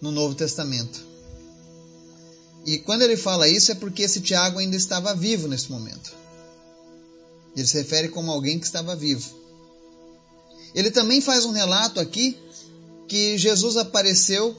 no 0.00 0.10
Novo 0.10 0.34
Testamento. 0.34 1.04
E 2.64 2.78
quando 2.78 3.02
ele 3.02 3.16
fala 3.16 3.48
isso 3.48 3.70
é 3.70 3.74
porque 3.74 4.02
esse 4.02 4.20
Tiago 4.20 4.58
ainda 4.58 4.76
estava 4.76 5.14
vivo 5.14 5.46
nesse 5.46 5.70
momento. 5.70 6.12
Ele 7.54 7.66
se 7.66 7.78
refere 7.78 8.08
como 8.08 8.30
alguém 8.30 8.58
que 8.58 8.66
estava 8.66 8.96
vivo. 8.96 9.34
Ele 10.74 10.90
também 10.90 11.20
faz 11.20 11.44
um 11.44 11.52
relato 11.52 12.00
aqui 12.00 12.36
que 13.08 13.38
Jesus 13.38 13.76
apareceu 13.76 14.56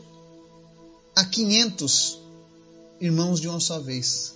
a 1.16 1.26
500 1.26 2.27
irmãos 3.00 3.40
de 3.40 3.48
uma 3.48 3.60
só 3.60 3.80
vez. 3.80 4.34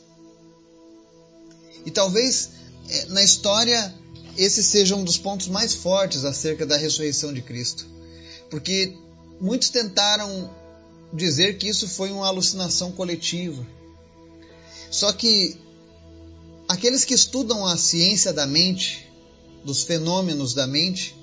E 1.86 1.92
talvez 1.92 2.52
é, 2.90 3.06
na 3.06 3.24
história 3.24 3.94
esse 4.38 4.64
seja 4.64 4.96
um 4.96 5.04
dos 5.04 5.18
pontos 5.18 5.48
mais 5.48 5.74
fortes 5.74 6.24
acerca 6.24 6.66
da 6.66 6.78
ressurreição 6.78 7.34
de 7.34 7.42
Cristo. 7.42 7.86
Porque 8.50 8.96
muitos 9.40 9.70
tentaram 9.70 10.50
dizer 11.14 11.58
que 11.58 11.68
isso 11.68 11.88
foi 11.88 12.12
uma 12.12 12.28
alucinação 12.28 12.92
coletiva. 12.92 13.66
Só 14.90 15.12
que 15.12 15.58
aqueles 16.68 17.04
que 17.04 17.14
estudam 17.14 17.66
a 17.66 17.78
ciência 17.78 18.32
da 18.32 18.48
mente, 18.48 19.08
dos 19.64 19.84
fenômenos 19.84 20.54
da 20.54 20.66
mente, 20.66 21.16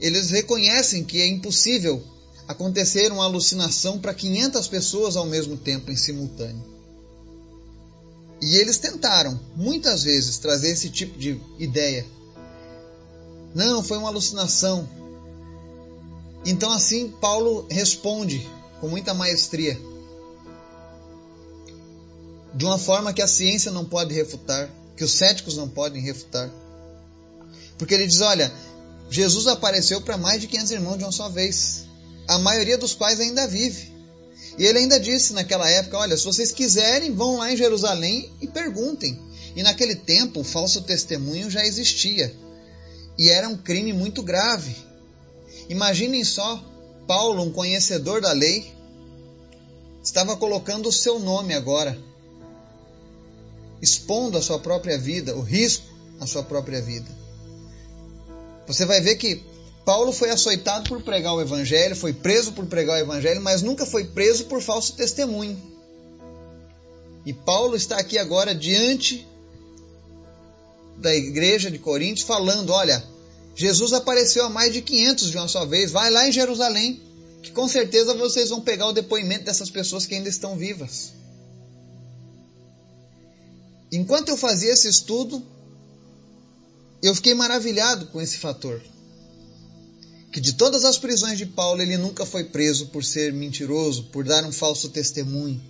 eles 0.00 0.30
reconhecem 0.30 1.04
que 1.04 1.20
é 1.20 1.26
impossível 1.26 2.02
acontecer 2.50 3.12
uma 3.12 3.24
alucinação 3.24 4.00
para 4.00 4.12
500 4.12 4.66
pessoas 4.66 5.16
ao 5.16 5.24
mesmo 5.24 5.56
tempo, 5.56 5.88
em 5.92 5.96
simultâneo. 5.96 6.64
E 8.42 8.56
eles 8.56 8.78
tentaram, 8.78 9.38
muitas 9.54 10.02
vezes, 10.02 10.38
trazer 10.38 10.70
esse 10.70 10.90
tipo 10.90 11.16
de 11.16 11.40
ideia. 11.60 12.04
Não, 13.54 13.84
foi 13.84 13.98
uma 13.98 14.08
alucinação. 14.08 14.88
Então, 16.44 16.72
assim, 16.72 17.08
Paulo 17.20 17.68
responde 17.70 18.44
com 18.80 18.88
muita 18.88 19.14
maestria, 19.14 19.78
de 22.52 22.64
uma 22.64 22.78
forma 22.78 23.12
que 23.12 23.22
a 23.22 23.28
ciência 23.28 23.70
não 23.70 23.84
pode 23.84 24.12
refutar, 24.12 24.68
que 24.96 25.04
os 25.04 25.12
céticos 25.12 25.56
não 25.56 25.68
podem 25.68 26.02
refutar. 26.02 26.50
Porque 27.78 27.94
ele 27.94 28.08
diz: 28.08 28.20
olha, 28.20 28.52
Jesus 29.08 29.46
apareceu 29.46 30.00
para 30.00 30.18
mais 30.18 30.40
de 30.40 30.48
500 30.48 30.70
irmãos 30.72 30.98
de 30.98 31.04
uma 31.04 31.12
só 31.12 31.28
vez 31.28 31.89
a 32.30 32.38
maioria 32.38 32.78
dos 32.78 32.94
quais 32.94 33.18
ainda 33.18 33.48
vive. 33.48 33.90
E 34.56 34.64
ele 34.64 34.78
ainda 34.78 35.00
disse 35.00 35.32
naquela 35.32 35.68
época: 35.68 35.98
Olha, 35.98 36.16
se 36.16 36.24
vocês 36.24 36.52
quiserem, 36.52 37.12
vão 37.12 37.38
lá 37.38 37.52
em 37.52 37.56
Jerusalém 37.56 38.30
e 38.40 38.46
perguntem. 38.46 39.18
E 39.56 39.64
naquele 39.64 39.96
tempo, 39.96 40.40
o 40.40 40.44
falso 40.44 40.82
testemunho 40.82 41.50
já 41.50 41.66
existia. 41.66 42.32
E 43.18 43.28
era 43.28 43.48
um 43.48 43.56
crime 43.56 43.92
muito 43.92 44.22
grave. 44.22 44.76
Imaginem 45.68 46.22
só, 46.22 46.64
Paulo, 47.04 47.42
um 47.42 47.50
conhecedor 47.50 48.20
da 48.20 48.30
lei, 48.30 48.72
estava 50.00 50.36
colocando 50.36 50.88
o 50.88 50.92
seu 50.92 51.18
nome 51.18 51.52
agora, 51.52 51.98
expondo 53.82 54.38
a 54.38 54.42
sua 54.42 54.60
própria 54.60 54.96
vida, 54.96 55.34
o 55.34 55.40
risco 55.40 55.84
à 56.20 56.28
sua 56.28 56.44
própria 56.44 56.80
vida. 56.80 57.10
Você 58.68 58.84
vai 58.84 59.00
ver 59.00 59.16
que 59.16 59.49
Paulo 59.90 60.12
foi 60.12 60.30
açoitado 60.30 60.88
por 60.88 61.02
pregar 61.02 61.34
o 61.34 61.40
evangelho, 61.40 61.96
foi 61.96 62.12
preso 62.12 62.52
por 62.52 62.64
pregar 62.66 63.00
o 63.00 63.02
evangelho, 63.02 63.40
mas 63.40 63.60
nunca 63.60 63.84
foi 63.84 64.04
preso 64.04 64.44
por 64.44 64.62
falso 64.62 64.92
testemunho. 64.92 65.60
E 67.26 67.32
Paulo 67.32 67.74
está 67.74 67.98
aqui 67.98 68.16
agora 68.16 68.54
diante 68.54 69.26
da 70.96 71.12
igreja 71.12 71.72
de 71.72 71.80
Coríntios 71.80 72.24
falando: 72.24 72.70
olha, 72.70 73.04
Jesus 73.56 73.92
apareceu 73.92 74.44
a 74.44 74.48
mais 74.48 74.72
de 74.72 74.80
500 74.80 75.28
de 75.28 75.36
uma 75.36 75.48
só 75.48 75.66
vez, 75.66 75.90
vai 75.90 76.08
lá 76.08 76.28
em 76.28 76.30
Jerusalém, 76.30 77.02
que 77.42 77.50
com 77.50 77.66
certeza 77.66 78.14
vocês 78.14 78.50
vão 78.50 78.60
pegar 78.60 78.86
o 78.86 78.92
depoimento 78.92 79.46
dessas 79.46 79.70
pessoas 79.70 80.06
que 80.06 80.14
ainda 80.14 80.28
estão 80.28 80.56
vivas. 80.56 81.12
Enquanto 83.90 84.28
eu 84.28 84.36
fazia 84.36 84.72
esse 84.72 84.86
estudo, 84.86 85.42
eu 87.02 87.12
fiquei 87.12 87.34
maravilhado 87.34 88.06
com 88.06 88.20
esse 88.20 88.38
fator. 88.38 88.80
Que 90.32 90.40
de 90.40 90.52
todas 90.52 90.84
as 90.84 90.96
prisões 90.98 91.38
de 91.38 91.46
Paulo, 91.46 91.82
ele 91.82 91.96
nunca 91.96 92.24
foi 92.24 92.44
preso 92.44 92.86
por 92.86 93.04
ser 93.04 93.32
mentiroso, 93.32 94.04
por 94.04 94.24
dar 94.24 94.44
um 94.44 94.52
falso 94.52 94.88
testemunho. 94.90 95.60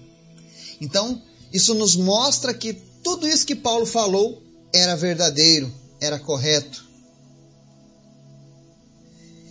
Então, 0.81 1.21
isso 1.53 1.75
nos 1.75 1.97
mostra 1.97 2.53
que 2.53 2.75
tudo 3.03 3.27
isso 3.27 3.47
que 3.47 3.55
Paulo 3.55 3.87
falou 3.87 4.43
era 4.73 4.97
verdadeiro, 4.97 5.73
era 6.01 6.19
correto. 6.19 6.85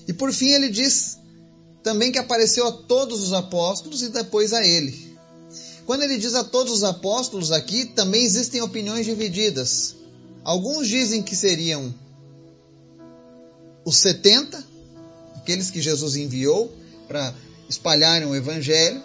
E 0.07 0.13
por 0.13 0.31
fim, 0.31 0.49
ele 0.49 0.69
diz 0.69 1.17
também 1.83 2.11
que 2.11 2.19
apareceu 2.19 2.67
a 2.67 2.71
todos 2.71 3.21
os 3.21 3.33
apóstolos 3.33 4.01
e 4.01 4.09
depois 4.09 4.53
a 4.53 4.65
ele. 4.65 5.09
Quando 5.85 6.03
ele 6.03 6.17
diz 6.17 6.35
a 6.35 6.43
todos 6.43 6.73
os 6.73 6.83
apóstolos 6.83 7.51
aqui, 7.51 7.85
também 7.85 8.23
existem 8.23 8.61
opiniões 8.61 9.05
divididas. 9.05 9.95
Alguns 10.43 10.87
dizem 10.87 11.21
que 11.23 11.35
seriam 11.35 11.93
os 13.83 13.97
70, 13.97 14.63
aqueles 15.49 15.71
que 15.71 15.81
Jesus 15.81 16.15
enviou 16.15 16.71
para 17.07 17.33
espalharem 17.67 18.27
o 18.27 18.35
evangelho, 18.35 19.03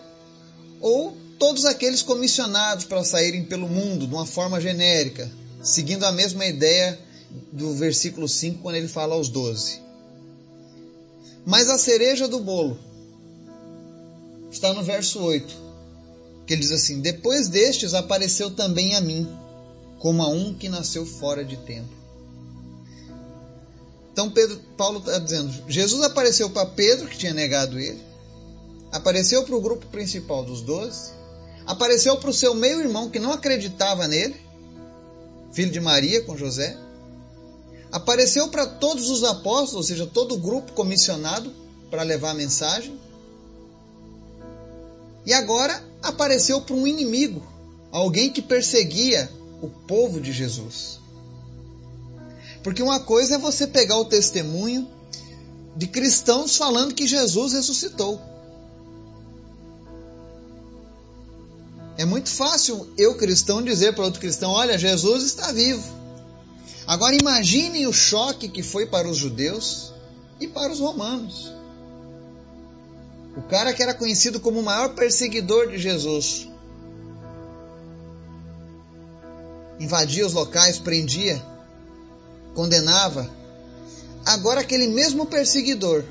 ou 0.79 1.17
todos 1.39 1.65
aqueles 1.65 2.03
comissionados 2.03 2.85
para 2.85 3.03
saírem 3.03 3.47
pelo 3.47 3.67
mundo 3.67 4.07
de 4.07 4.15
uma 4.15 4.27
forma 4.27 4.61
genérica, 4.61 5.31
seguindo 5.63 6.05
a 6.05 6.13
mesma 6.13 6.45
ideia 6.45 6.99
do 7.51 7.73
versículo 7.75 8.29
5, 8.29 8.61
quando 8.61 8.77
ele 8.77 8.89
fala 8.89 9.15
aos 9.15 9.31
12. 9.31 9.81
Mas 11.47 11.71
a 11.71 11.79
cereja 11.79 12.29
do 12.29 12.41
bolo 12.41 12.79
está 14.51 14.75
no 14.75 14.83
verso 14.83 15.21
8, 15.21 15.55
que 16.47 16.53
ele 16.53 16.61
diz 16.61 16.73
assim: 16.73 17.01
Depois 17.01 17.49
destes 17.49 17.95
apareceu 17.95 18.51
também 18.51 18.95
a 18.95 19.01
mim 19.01 19.27
como 19.99 20.23
a 20.23 20.29
um 20.29 20.53
que 20.53 20.69
nasceu 20.69 21.07
fora 21.07 21.43
de 21.43 21.57
tempo. 21.57 22.04
Então 24.15 24.31
Pedro, 24.31 24.61
Paulo 24.77 25.01
está 25.01 25.19
dizendo, 25.19 25.53
Jesus 25.69 26.05
apareceu 26.05 26.49
para 26.49 26.67
Pedro, 26.67 27.09
que 27.09 27.19
tinha 27.19 27.35
negado 27.35 27.81
ele, 27.81 28.01
apareceu 28.93 29.43
para 29.43 29.57
o 29.57 29.61
grupo 29.61 29.87
principal 29.89 30.45
dos 30.45 30.61
doze, 30.61 31.11
apareceu 31.67 32.17
para 32.17 32.31
o 32.31 32.33
seu 32.33 32.55
meio-irmão 32.55 33.11
que 33.11 33.19
não 33.19 33.33
acreditava 33.33 34.07
nele, 34.07 34.37
filho 35.53 35.73
de 35.73 35.81
Maria 35.81 36.23
com 36.23 36.37
José, 36.37 36.79
apareceu 37.91 38.47
para 38.47 38.69
todos 38.69 39.11
os 39.11 39.25
apóstolos, 39.25 39.75
ou 39.75 39.83
seja, 39.83 40.07
todo 40.07 40.37
o 40.37 40.39
grupo 40.39 40.75
comissionado 40.75 41.53
para 41.91 42.05
levar 42.05 42.31
a 42.31 42.35
mensagem, 42.35 42.97
e 45.27 45.33
agora 45.33 45.83
apareceu 46.01 46.61
para 46.61 46.77
um 46.77 46.87
inimigo, 46.87 47.45
alguém 47.91 48.31
que 48.31 48.41
perseguia 48.41 49.29
o 49.61 49.69
povo 49.69 50.21
de 50.21 50.31
Jesus. 50.31 51.03
Porque 52.65 52.83
uma 52.83 52.99
coisa 52.99 53.35
é 53.35 53.39
você 53.39 53.67
pegar 53.67 53.99
o 53.99 54.07
testemunho 54.07 54.89
de 55.77 55.87
cristãos 55.87 56.57
falando 56.57 56.95
que 56.95 57.07
Jesus 57.07 57.53
ressuscitou. 57.53 58.19
É 61.99 62.07
muito 62.07 62.31
fácil 62.31 62.89
eu, 62.97 63.17
cristão, 63.17 63.63
dizer 63.63 63.95
para 63.95 64.05
outro 64.05 64.19
cristão: 64.19 64.51
olha, 64.51 64.79
Jesus 64.79 65.25
está 65.25 65.53
vivo. 65.53 65.85
Agora 66.87 67.15
imaginem 67.15 67.87
o 67.87 67.93
choque 67.93 68.49
que 68.49 68.63
foi 68.63 68.87
para 68.87 69.09
os 69.09 69.19
judeus 69.19 69.93
e 70.41 70.49
para 70.49 70.73
os 70.73 70.81
romanos. 70.81 71.53
O 73.37 73.43
cara 73.43 73.75
que 73.75 73.83
era 73.83 73.93
conhecido 73.93 74.41
como 74.41 74.61
o 74.61 74.65
maior 74.65 74.95
perseguidor 74.95 75.69
de 75.69 75.79
Jesus 75.79 76.49
invadia 79.79 80.27
os 80.27 80.33
locais, 80.33 80.79
prendia, 80.79 81.45
condenava. 82.55 83.29
Agora, 84.25 84.61
aquele 84.61 84.87
mesmo 84.87 85.27
perseguidor, 85.27 86.05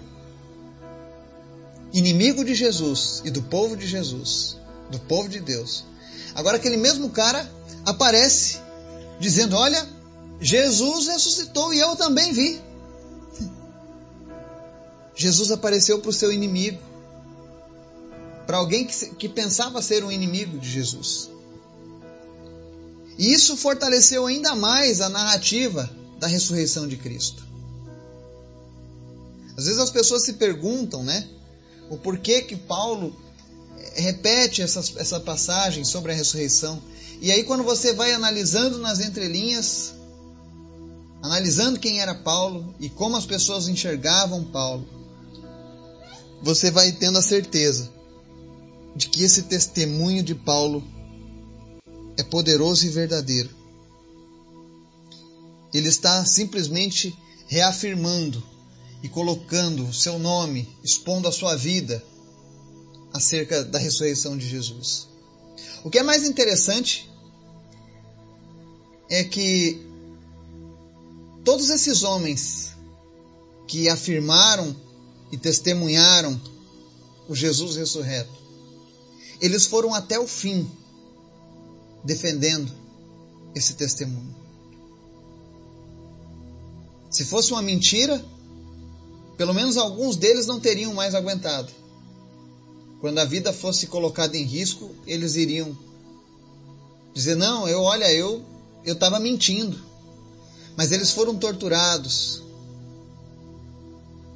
inimigo 1.91 2.43
de 2.43 2.53
Jesus 2.53 3.21
e 3.25 3.31
do 3.31 3.41
povo 3.41 3.75
de 3.75 3.87
Jesus, 3.87 4.57
do 4.91 4.99
povo 4.99 5.27
de 5.29 5.39
Deus, 5.39 5.83
agora 6.35 6.57
aquele 6.57 6.77
mesmo 6.77 7.09
cara 7.09 7.49
aparece 7.85 8.59
dizendo: 9.19 9.55
Olha, 9.55 9.87
Jesus 10.39 11.07
ressuscitou 11.07 11.73
e 11.73 11.79
eu 11.79 11.95
também 11.95 12.31
vi. 12.33 12.61
Jesus 15.15 15.51
apareceu 15.51 15.99
para 15.99 16.09
o 16.09 16.13
seu 16.13 16.31
inimigo, 16.31 16.79
para 18.45 18.57
alguém 18.57 18.85
que, 18.85 19.07
que 19.15 19.29
pensava 19.29 19.81
ser 19.81 20.03
um 20.03 20.11
inimigo 20.11 20.57
de 20.57 20.69
Jesus. 20.69 21.29
E 23.17 23.31
isso 23.31 23.55
fortaleceu 23.55 24.25
ainda 24.25 24.55
mais 24.55 25.01
a 25.01 25.09
narrativa 25.09 25.89
da 26.23 26.27
ressurreição 26.27 26.87
de 26.87 26.95
Cristo. 26.95 27.43
Às 29.57 29.65
vezes 29.65 29.77
as 29.77 29.91
pessoas 29.91 30.23
se 30.23 30.33
perguntam, 30.33 31.03
né, 31.03 31.27
o 31.89 31.97
porquê 31.97 32.41
que 32.41 32.55
Paulo 32.55 33.13
eh, 33.77 34.01
repete 34.01 34.61
essa, 34.61 34.79
essa 35.01 35.19
passagem 35.19 35.83
sobre 35.83 36.13
a 36.13 36.15
ressurreição. 36.15 36.81
E 37.21 37.29
aí, 37.29 37.43
quando 37.43 37.61
você 37.61 37.91
vai 37.91 38.13
analisando 38.13 38.77
nas 38.77 39.01
entrelinhas, 39.01 39.91
analisando 41.21 41.77
quem 41.77 41.99
era 41.99 42.15
Paulo 42.15 42.73
e 42.79 42.87
como 42.87 43.17
as 43.17 43.25
pessoas 43.25 43.67
enxergavam 43.67 44.45
Paulo, 44.45 44.87
você 46.41 46.71
vai 46.71 46.93
tendo 46.93 47.17
a 47.17 47.21
certeza 47.21 47.91
de 48.95 49.09
que 49.09 49.23
esse 49.23 49.43
testemunho 49.43 50.23
de 50.23 50.35
Paulo 50.35 50.81
é 52.15 52.23
poderoso 52.23 52.85
e 52.85 52.89
verdadeiro. 52.89 53.62
Ele 55.73 55.89
está 55.89 56.23
simplesmente 56.25 57.17
reafirmando 57.47 58.43
e 59.01 59.09
colocando 59.09 59.93
seu 59.93 60.19
nome, 60.19 60.67
expondo 60.83 61.27
a 61.27 61.31
sua 61.31 61.55
vida 61.55 62.03
acerca 63.11 63.63
da 63.63 63.79
ressurreição 63.79 64.37
de 64.37 64.47
Jesus. 64.47 65.07
O 65.83 65.89
que 65.89 65.99
é 65.99 66.03
mais 66.03 66.23
interessante 66.23 67.09
é 69.09 69.23
que 69.23 69.85
todos 71.43 71.69
esses 71.69 72.03
homens 72.03 72.71
que 73.67 73.89
afirmaram 73.89 74.75
e 75.31 75.37
testemunharam 75.37 76.39
o 77.27 77.35
Jesus 77.35 77.75
ressurreto, 77.75 78.31
eles 79.41 79.65
foram 79.65 79.93
até 79.93 80.19
o 80.19 80.27
fim 80.27 80.69
defendendo 82.03 82.71
esse 83.53 83.73
testemunho. 83.73 84.42
Se 87.13 87.23
fosse 87.23 87.51
uma 87.51 87.61
mentira, 87.61 88.25
pelo 89.37 89.53
menos 89.53 89.77
alguns 89.77 90.15
deles 90.15 90.47
não 90.47 90.59
teriam 90.59 90.95
mais 90.95 91.13
aguentado. 91.13 91.71
Quando 92.99 93.19
a 93.19 93.25
vida 93.25 93.53
fosse 93.53 93.85
colocada 93.85 94.35
em 94.35 94.43
risco, 94.43 94.89
eles 95.05 95.35
iriam 95.35 95.77
dizer: 97.13 97.35
"Não, 97.35 97.69
eu 97.69 97.81
olha, 97.81 98.11
eu 98.11 98.43
eu 98.83 98.95
estava 98.95 99.19
mentindo". 99.19 99.79
Mas 100.75 100.91
eles 100.91 101.11
foram 101.11 101.37
torturados. 101.37 102.41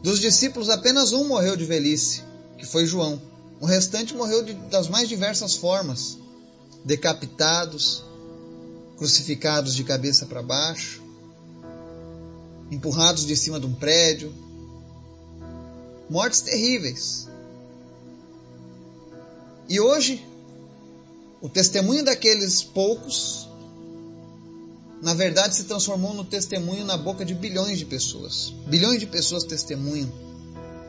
Dos 0.03 0.19
discípulos, 0.19 0.69
apenas 0.69 1.13
um 1.13 1.27
morreu 1.27 1.57
de 1.57 1.65
velhice, 1.65 2.21
que 2.59 2.65
foi 2.65 2.85
João. 2.85 3.19
O 3.59 3.65
restante 3.65 4.13
morreu 4.13 4.43
de, 4.43 4.53
das 4.53 4.87
mais 4.87 5.09
diversas 5.09 5.55
formas 5.55 6.15
decapitados, 6.85 8.03
crucificados 8.97 9.73
de 9.73 9.83
cabeça 9.83 10.27
para 10.27 10.43
baixo, 10.43 11.06
empurrados 12.71 13.25
de 13.25 13.35
cima 13.35 13.59
de 13.59 13.65
um 13.65 13.73
prédio, 13.73 14.33
mortes 16.09 16.41
terríveis. 16.41 17.27
E 19.69 19.79
hoje, 19.79 20.25
o 21.41 21.49
testemunho 21.49 22.03
daqueles 22.03 22.63
poucos, 22.63 23.47
na 25.01 25.13
verdade, 25.13 25.55
se 25.55 25.65
transformou 25.65 26.13
no 26.13 26.23
testemunho 26.23 26.85
na 26.85 26.97
boca 26.97 27.23
de 27.23 27.33
bilhões 27.33 27.77
de 27.77 27.85
pessoas. 27.85 28.53
Bilhões 28.65 28.99
de 28.99 29.05
pessoas 29.05 29.43
testemunham 29.43 30.11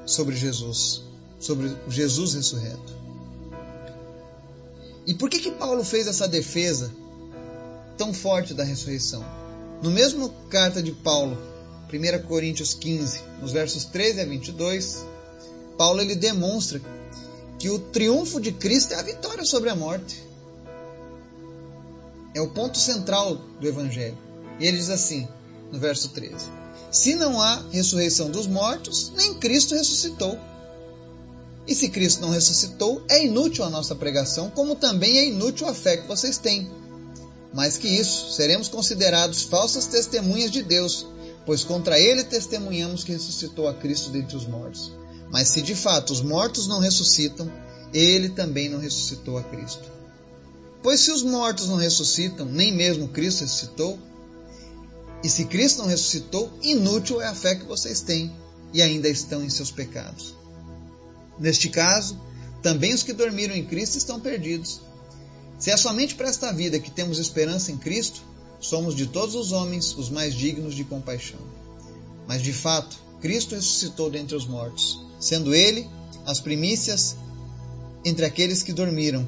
sobre 0.07 0.37
Jesus, 0.37 1.03
sobre 1.39 1.77
Jesus 1.89 2.35
ressurreto. 2.35 2.97
E 5.07 5.15
por 5.15 5.29
que 5.29 5.39
que 5.39 5.51
Paulo 5.51 5.85
fez 5.85 6.07
essa 6.07 6.29
defesa 6.29 6.93
tão 7.97 8.13
forte 8.13 8.55
da 8.55 8.63
ressurreição? 8.63 9.25
No 9.83 9.91
mesmo 9.91 10.31
carta 10.51 10.83
de 10.83 10.93
Paulo 10.93 11.37
1 11.91 12.27
Coríntios 12.27 12.75
15, 12.75 13.21
nos 13.41 13.53
versos 13.53 13.85
13 13.87 14.21
a 14.21 14.25
22, 14.27 15.07
Paulo 15.79 16.01
ele 16.01 16.15
demonstra 16.15 16.81
que 17.59 17.71
o 17.71 17.79
triunfo 17.79 18.41
de 18.41 18.53
Cristo 18.53 18.93
é 18.93 18.97
a 18.97 19.03
vitória 19.03 19.45
sobre 19.45 19.71
a 19.71 19.75
morte. 19.75 20.23
É 22.35 22.41
o 22.41 22.51
ponto 22.51 22.79
central 22.79 23.37
do 23.61 23.67
Evangelho. 23.67 24.19
E 24.61 24.67
ele 24.67 24.77
diz 24.77 24.91
assim, 24.91 25.27
no 25.73 25.79
verso 25.79 26.11
13: 26.11 26.47
Se 26.91 27.15
não 27.15 27.41
há 27.41 27.65
ressurreição 27.71 28.31
dos 28.31 28.47
mortos, 28.47 29.13
nem 29.17 29.35
Cristo 29.35 29.75
ressuscitou. 29.75 30.39
E 31.67 31.75
se 31.75 31.89
Cristo 31.89 32.21
não 32.21 32.31
ressuscitou, 32.31 33.03
é 33.09 33.25
inútil 33.25 33.65
a 33.65 33.71
nossa 33.71 33.95
pregação, 33.95 34.51
como 34.51 34.75
também 34.75 35.19
é 35.19 35.29
inútil 35.29 35.67
a 35.67 35.75
fé 35.75 35.97
que 35.97 36.09
vocês 36.09 36.39
têm. 36.39 36.71
Mais 37.53 37.77
que 37.77 37.89
isso, 37.89 38.33
seremos 38.33 38.69
considerados 38.69 39.43
falsas 39.43 39.87
testemunhas 39.87 40.51
de 40.51 40.63
Deus, 40.63 41.07
pois 41.49 41.65
contra 41.65 41.99
ele 41.99 42.25
testemunhamos 42.25 43.05
que 43.05 43.13
ressuscitou 43.13 43.69
a 43.69 43.73
Cristo 43.73 44.11
dentre 44.11 44.37
os 44.37 44.45
mortos. 44.45 44.93
Mas 45.31 45.49
se 45.49 45.63
de 45.63 45.75
fato 45.75 46.13
os 46.13 46.21
mortos 46.21 46.69
não 46.69 46.79
ressuscitam, 46.79 47.51
ele 47.91 48.29
também 48.29 48.69
não 48.69 48.79
ressuscitou 48.79 49.39
a 49.39 49.43
Cristo. 49.43 49.91
Pois 50.83 51.01
se 51.01 51.11
os 51.11 51.23
mortos 51.23 51.67
não 51.67 51.77
ressuscitam, 51.77 52.45
nem 52.45 52.71
mesmo 52.71 53.09
Cristo 53.09 53.41
ressuscitou, 53.41 53.99
e 55.25 55.29
se 55.31 55.47
Cristo 55.47 55.79
não 55.79 55.87
ressuscitou, 55.87 56.53
inútil 56.61 57.23
é 57.23 57.29
a 57.29 57.35
fé 57.35 57.55
que 57.55 57.65
vocês 57.65 58.03
têm 58.03 58.31
e 58.75 58.83
ainda 58.83 59.09
estão 59.09 59.43
em 59.43 59.49
seus 59.49 59.71
pecados. 59.71 60.35
Neste 61.39 61.71
caso, 61.71 62.21
também 62.63 62.93
os 62.93 63.03
que 63.03 63.15
dormiram 63.15 63.57
em 63.57 63.65
Cristo 63.65 63.97
estão 63.97 64.21
perdidos. 64.21 64.83
Se 65.59 65.71
é 65.71 65.79
somente 65.79 66.15
para 66.15 66.29
esta 66.29 66.53
vida 66.53 66.79
que 66.79 66.91
temos 66.91 67.19
esperança 67.19 67.73
em 67.73 67.79
Cristo, 67.79 68.21
somos 68.61 68.95
de 68.95 69.07
todos 69.07 69.35
os 69.35 69.53
homens 69.53 69.97
os 69.97 70.09
mais 70.09 70.35
dignos 70.35 70.75
de 70.75 70.85
compaixão. 70.85 71.41
Mas 72.27 72.43
de 72.43 72.53
fato, 72.53 72.97
Cristo 73.21 73.55
ressuscitou 73.55 74.11
dentre 74.11 74.37
os 74.37 74.47
mortos, 74.47 75.01
sendo 75.19 75.55
Ele 75.55 75.89
as 76.27 76.41
primícias 76.41 77.17
entre 78.05 78.25
aqueles 78.25 78.63
que 78.63 78.73
dormiram 78.73 79.27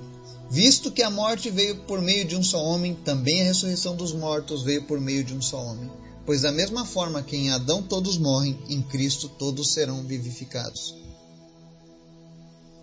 Visto 0.50 0.90
que 0.90 1.00
a 1.00 1.08
morte 1.08 1.48
veio 1.48 1.76
por 1.84 2.02
meio 2.02 2.24
de 2.24 2.34
um 2.34 2.42
só 2.42 2.60
homem, 2.60 2.92
também 2.92 3.40
a 3.40 3.44
ressurreição 3.44 3.94
dos 3.94 4.12
mortos 4.12 4.64
veio 4.64 4.82
por 4.82 5.00
meio 5.00 5.22
de 5.22 5.32
um 5.32 5.40
só 5.40 5.62
homem. 5.62 5.88
Pois 6.26 6.42
da 6.42 6.50
mesma 6.50 6.84
forma 6.84 7.22
que 7.22 7.36
em 7.36 7.50
Adão 7.50 7.80
todos 7.80 8.18
morrem, 8.18 8.58
em 8.68 8.82
Cristo 8.82 9.28
todos 9.28 9.72
serão 9.72 10.02
vivificados. 10.02 10.96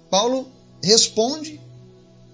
Paulo 0.09 0.47
responde 0.81 1.59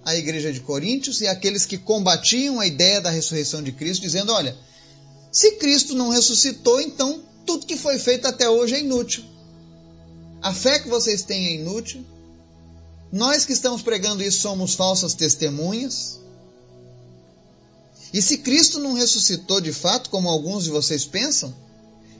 à 0.04 0.14
igreja 0.14 0.52
de 0.52 0.60
Coríntios 0.60 1.20
e 1.20 1.26
àqueles 1.26 1.64
que 1.64 1.78
combatiam 1.78 2.60
a 2.60 2.66
ideia 2.66 3.00
da 3.00 3.10
ressurreição 3.10 3.62
de 3.62 3.72
Cristo, 3.72 4.02
dizendo: 4.02 4.32
Olha, 4.32 4.56
se 5.32 5.52
Cristo 5.52 5.94
não 5.94 6.10
ressuscitou, 6.10 6.80
então 6.80 7.22
tudo 7.46 7.66
que 7.66 7.76
foi 7.76 7.98
feito 7.98 8.26
até 8.26 8.48
hoje 8.48 8.74
é 8.74 8.80
inútil. 8.80 9.24
A 10.42 10.52
fé 10.52 10.78
que 10.78 10.88
vocês 10.88 11.22
têm 11.22 11.46
é 11.46 11.54
inútil, 11.54 12.04
nós 13.10 13.44
que 13.44 13.52
estamos 13.52 13.80
pregando 13.80 14.22
isso 14.22 14.40
somos 14.40 14.74
falsas 14.74 15.14
testemunhas. 15.14 16.18
E 18.12 18.20
se 18.20 18.38
Cristo 18.38 18.78
não 18.78 18.92
ressuscitou 18.92 19.60
de 19.60 19.72
fato, 19.72 20.10
como 20.10 20.28
alguns 20.28 20.64
de 20.64 20.70
vocês 20.70 21.04
pensam, 21.04 21.54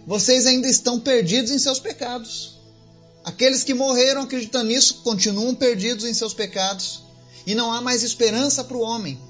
vocês 0.06 0.46
ainda 0.46 0.68
estão 0.68 1.00
perdidos 1.00 1.50
em 1.50 1.58
seus 1.58 1.78
pecados. 1.78 2.58
Aqueles 3.24 3.64
que 3.64 3.72
morreram 3.72 4.22
acreditando 4.22 4.68
nisso 4.68 5.02
continuam 5.02 5.54
perdidos 5.54 6.04
em 6.04 6.12
seus 6.12 6.34
pecados. 6.34 7.02
E 7.46 7.54
não 7.54 7.72
há 7.72 7.80
mais 7.80 8.02
esperança 8.02 8.64
para 8.64 8.76
o 8.76 8.83
homem. 8.83 9.20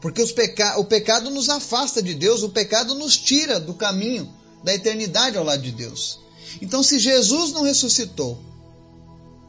Porque 0.00 0.24
peca... 0.26 0.78
o 0.78 0.84
pecado 0.84 1.30
nos 1.30 1.48
afasta 1.48 2.02
de 2.02 2.14
Deus, 2.14 2.42
o 2.42 2.48
pecado 2.50 2.94
nos 2.94 3.16
tira 3.16 3.60
do 3.60 3.74
caminho 3.74 4.32
da 4.62 4.74
eternidade 4.74 5.36
ao 5.36 5.44
lado 5.44 5.62
de 5.62 5.72
Deus. 5.72 6.20
Então, 6.60 6.82
se 6.82 6.98
Jesus 6.98 7.52
não 7.52 7.62
ressuscitou, 7.62 8.38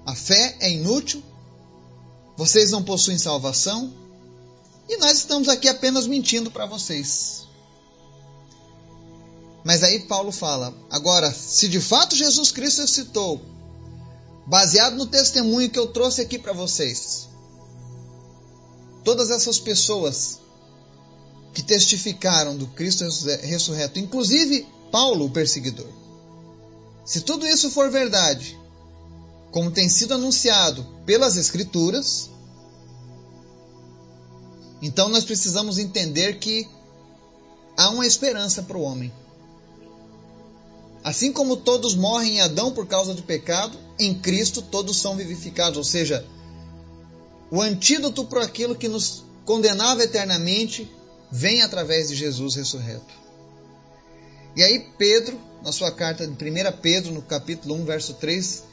a 0.05 0.15
fé 0.15 0.57
é 0.59 0.71
inútil, 0.71 1.23
vocês 2.35 2.71
não 2.71 2.83
possuem 2.83 3.17
salvação 3.17 3.93
e 4.89 4.97
nós 4.97 5.19
estamos 5.19 5.47
aqui 5.47 5.69
apenas 5.69 6.07
mentindo 6.07 6.51
para 6.51 6.65
vocês. 6.65 7.47
Mas 9.63 9.83
aí 9.83 10.01
Paulo 10.01 10.31
fala: 10.31 10.73
agora, 10.89 11.31
se 11.31 11.67
de 11.67 11.79
fato 11.79 12.15
Jesus 12.15 12.51
Cristo 12.51 12.81
ressuscitou, 12.81 13.41
baseado 14.51 14.97
no 14.97 15.05
testemunho 15.05 15.69
que 15.69 15.79
eu 15.79 15.87
trouxe 15.87 16.19
aqui 16.19 16.37
para 16.37 16.51
vocês, 16.51 17.29
todas 19.01 19.29
essas 19.29 19.61
pessoas 19.61 20.41
que 21.53 21.63
testificaram 21.63 22.57
do 22.57 22.67
Cristo 22.67 23.05
ressurreto, 23.43 23.97
inclusive 23.97 24.67
Paulo, 24.91 25.27
o 25.27 25.31
perseguidor, 25.31 25.87
se 27.05 27.21
tudo 27.21 27.47
isso 27.47 27.71
for 27.71 27.89
verdade, 27.89 28.59
como 29.51 29.71
tem 29.71 29.87
sido 29.87 30.15
anunciado 30.15 30.85
pelas 31.05 31.37
Escrituras, 31.37 32.29
então 34.81 35.07
nós 35.07 35.23
precisamos 35.23 35.77
entender 35.77 36.39
que 36.39 36.67
há 37.77 37.89
uma 37.89 38.05
esperança 38.05 38.61
para 38.63 38.77
o 38.77 38.81
homem. 38.81 39.13
Assim 41.03 41.31
como 41.31 41.57
todos 41.57 41.95
morrem 41.95 42.37
em 42.37 42.41
Adão 42.41 42.71
por 42.71 42.85
causa 42.85 43.13
do 43.13 43.23
pecado, 43.23 43.77
em 43.97 44.13
Cristo 44.13 44.61
todos 44.61 44.97
são 44.97 45.15
vivificados, 45.15 45.77
ou 45.77 45.83
seja, 45.83 46.25
o 47.49 47.59
antídoto 47.59 48.23
para 48.25 48.43
aquilo 48.43 48.75
que 48.75 48.87
nos 48.87 49.23
condenava 49.45 50.03
eternamente 50.03 50.89
vem 51.31 51.61
através 51.61 52.09
de 52.09 52.15
Jesus 52.15 52.55
ressurreto. 52.55 53.21
E 54.55 54.63
aí 54.63 54.87
Pedro, 54.97 55.39
na 55.63 55.71
sua 55.71 55.91
carta 55.91 56.27
de 56.27 56.33
1 56.33 56.77
Pedro, 56.81 57.11
no 57.11 57.21
capítulo 57.21 57.75
1, 57.75 57.85
verso 57.85 58.13
3, 58.15 58.63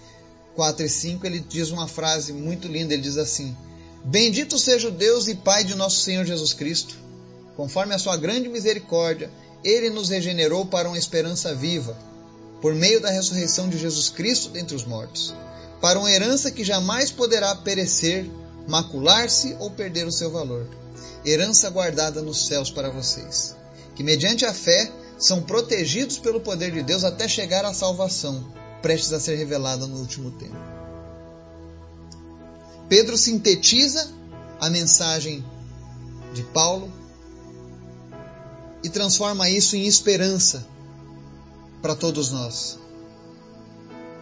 4 0.55 0.85
e 0.85 0.88
5, 0.88 1.27
ele 1.27 1.41
diz 1.41 1.71
uma 1.71 1.87
frase 1.87 2.33
muito 2.33 2.67
linda. 2.67 2.93
Ele 2.93 3.03
diz 3.03 3.17
assim: 3.17 3.57
Bendito 4.05 4.59
seja 4.59 4.88
o 4.88 4.93
Deus 4.93 5.29
e 5.29 5.37
Pai 5.37 5.62
de 5.62 5.77
nosso 5.77 6.01
Senhor 6.01 6.25
Jesus 6.25 6.53
Cristo. 6.53 6.97
Conforme 7.57 7.95
a 7.95 7.99
sua 7.99 8.17
grande 8.17 8.49
misericórdia, 8.49 9.31
ele 9.62 9.91
nos 9.91 10.09
regenerou 10.09 10.67
para 10.67 10.88
uma 10.88 10.99
esperança 10.99 11.55
viva, 11.55 11.97
por 12.61 12.75
meio 12.75 13.01
da 13.01 13.11
ressurreição 13.11 13.68
de 13.68 13.79
Jesus 13.79 14.09
Cristo 14.09 14.51
dentre 14.51 14.75
os 14.75 14.85
mortos, 14.85 15.35
para 15.81 15.99
uma 15.99 16.11
herança 16.11 16.51
que 16.51 16.64
jamais 16.64 17.11
poderá 17.11 17.55
perecer, 17.55 18.29
macular-se 18.66 19.57
ou 19.59 19.71
perder 19.71 20.07
o 20.07 20.12
seu 20.12 20.31
valor. 20.31 20.66
Herança 21.25 21.71
guardada 21.71 22.21
nos 22.21 22.47
céus 22.47 22.71
para 22.71 22.90
vocês, 22.90 23.55
que 23.94 24.03
mediante 24.03 24.44
a 24.44 24.53
fé 24.53 24.90
são 25.18 25.42
protegidos 25.42 26.18
pelo 26.18 26.40
poder 26.40 26.73
de 26.73 26.83
Deus 26.83 27.05
até 27.05 27.29
chegar 27.29 27.64
à 27.64 27.75
salvação 27.75 28.53
prestes 28.81 29.12
a 29.12 29.21
ser 29.21 29.37
revelada 29.37 29.87
no 29.87 29.99
último 29.99 30.31
tempo. 30.33 30.57
Pedro 32.88 33.18
sintetiza 33.18 34.09
a 34.61 34.71
mensagem 34.71 35.44
de 36.33 36.42
Paulo 36.42 36.90
e 38.83 38.88
transforma 38.88 39.49
isso 39.51 39.77
em 39.77 39.87
esperança 39.87 40.66
para 41.81 41.95
todos 41.95 42.31
nós. 42.31 42.79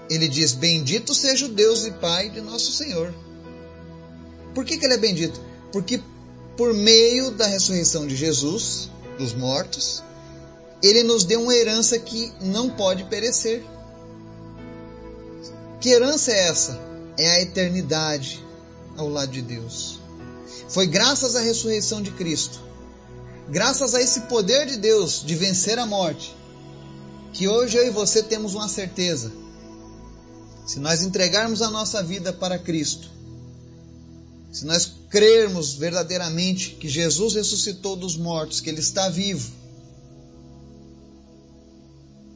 Ele 0.08 0.28
diz: 0.28 0.52
Bendito 0.52 1.14
seja 1.14 1.46
o 1.46 1.48
Deus 1.48 1.84
e 1.84 1.90
Pai 1.92 2.30
de 2.30 2.40
nosso 2.40 2.72
Senhor. 2.72 3.14
Por 4.54 4.64
que, 4.64 4.78
que 4.78 4.84
ele 4.86 4.94
é 4.94 4.98
bendito? 4.98 5.40
Porque 5.72 6.00
por 6.56 6.72
meio 6.72 7.30
da 7.32 7.46
ressurreição 7.46 8.06
de 8.06 8.16
Jesus, 8.16 8.90
dos 9.18 9.34
mortos, 9.34 10.02
ele 10.82 11.02
nos 11.02 11.24
deu 11.24 11.42
uma 11.42 11.54
herança 11.54 11.98
que 11.98 12.32
não 12.40 12.70
pode 12.70 13.04
perecer. 13.04 13.64
Que 15.80 15.90
herança 15.90 16.32
é 16.32 16.48
essa? 16.48 16.80
É 17.18 17.30
a 17.30 17.40
eternidade 17.42 18.44
ao 18.96 19.08
lado 19.08 19.32
de 19.32 19.42
Deus. 19.42 20.00
Foi 20.68 20.86
graças 20.86 21.36
à 21.36 21.40
ressurreição 21.40 22.02
de 22.02 22.10
Cristo, 22.12 22.60
graças 23.48 23.94
a 23.94 24.02
esse 24.02 24.22
poder 24.22 24.66
de 24.66 24.76
Deus 24.76 25.22
de 25.24 25.34
vencer 25.34 25.78
a 25.78 25.86
morte, 25.86 26.36
que 27.36 27.46
hoje 27.46 27.76
eu 27.76 27.86
e 27.86 27.90
você 27.90 28.22
temos 28.22 28.54
uma 28.54 28.66
certeza. 28.66 29.30
Se 30.66 30.80
nós 30.80 31.02
entregarmos 31.02 31.60
a 31.60 31.70
nossa 31.70 32.02
vida 32.02 32.32
para 32.32 32.58
Cristo, 32.58 33.10
se 34.50 34.64
nós 34.64 34.90
crermos 35.10 35.74
verdadeiramente 35.74 36.70
que 36.80 36.88
Jesus 36.88 37.34
ressuscitou 37.34 37.94
dos 37.94 38.16
mortos, 38.16 38.60
que 38.60 38.70
Ele 38.70 38.80
está 38.80 39.10
vivo, 39.10 39.52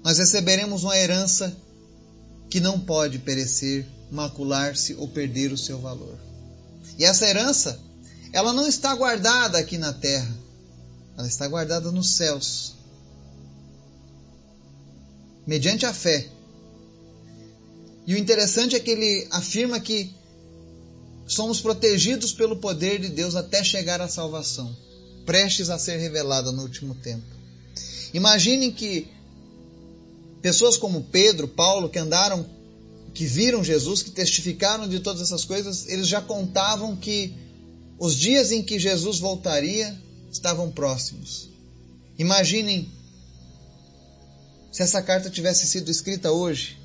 nós 0.04 0.18
receberemos 0.18 0.84
uma 0.84 0.96
herança 0.96 1.56
que 2.50 2.60
não 2.60 2.78
pode 2.78 3.20
perecer, 3.20 3.86
macular-se 4.10 4.94
ou 4.96 5.08
perder 5.08 5.50
o 5.50 5.58
seu 5.58 5.78
valor. 5.78 6.18
E 6.98 7.06
essa 7.06 7.26
herança, 7.26 7.80
ela 8.34 8.52
não 8.52 8.68
está 8.68 8.94
guardada 8.94 9.56
aqui 9.56 9.78
na 9.78 9.94
terra, 9.94 10.36
ela 11.16 11.26
está 11.26 11.48
guardada 11.48 11.90
nos 11.90 12.16
céus. 12.16 12.79
Mediante 15.50 15.84
a 15.84 15.92
fé. 15.92 16.28
E 18.06 18.14
o 18.14 18.16
interessante 18.16 18.76
é 18.76 18.78
que 18.78 18.92
ele 18.92 19.26
afirma 19.32 19.80
que 19.80 20.08
somos 21.26 21.60
protegidos 21.60 22.32
pelo 22.32 22.58
poder 22.58 23.00
de 23.00 23.08
Deus 23.08 23.34
até 23.34 23.64
chegar 23.64 24.00
à 24.00 24.06
salvação, 24.06 24.72
prestes 25.26 25.68
a 25.68 25.76
ser 25.76 25.96
revelada 25.96 26.52
no 26.52 26.62
último 26.62 26.94
tempo. 26.94 27.26
Imaginem 28.14 28.70
que 28.70 29.08
pessoas 30.40 30.76
como 30.76 31.02
Pedro, 31.10 31.48
Paulo, 31.48 31.88
que 31.88 31.98
andaram, 31.98 32.46
que 33.12 33.26
viram 33.26 33.64
Jesus, 33.64 34.04
que 34.04 34.12
testificaram 34.12 34.88
de 34.88 35.00
todas 35.00 35.20
essas 35.20 35.44
coisas, 35.44 35.88
eles 35.88 36.06
já 36.06 36.22
contavam 36.22 36.94
que 36.94 37.34
os 37.98 38.14
dias 38.14 38.52
em 38.52 38.62
que 38.62 38.78
Jesus 38.78 39.18
voltaria 39.18 40.00
estavam 40.30 40.70
próximos. 40.70 41.48
Imaginem 42.16 42.99
se 44.70 44.82
essa 44.82 45.02
carta 45.02 45.30
tivesse 45.30 45.66
sido 45.66 45.90
escrita 45.90 46.30
hoje. 46.30 46.78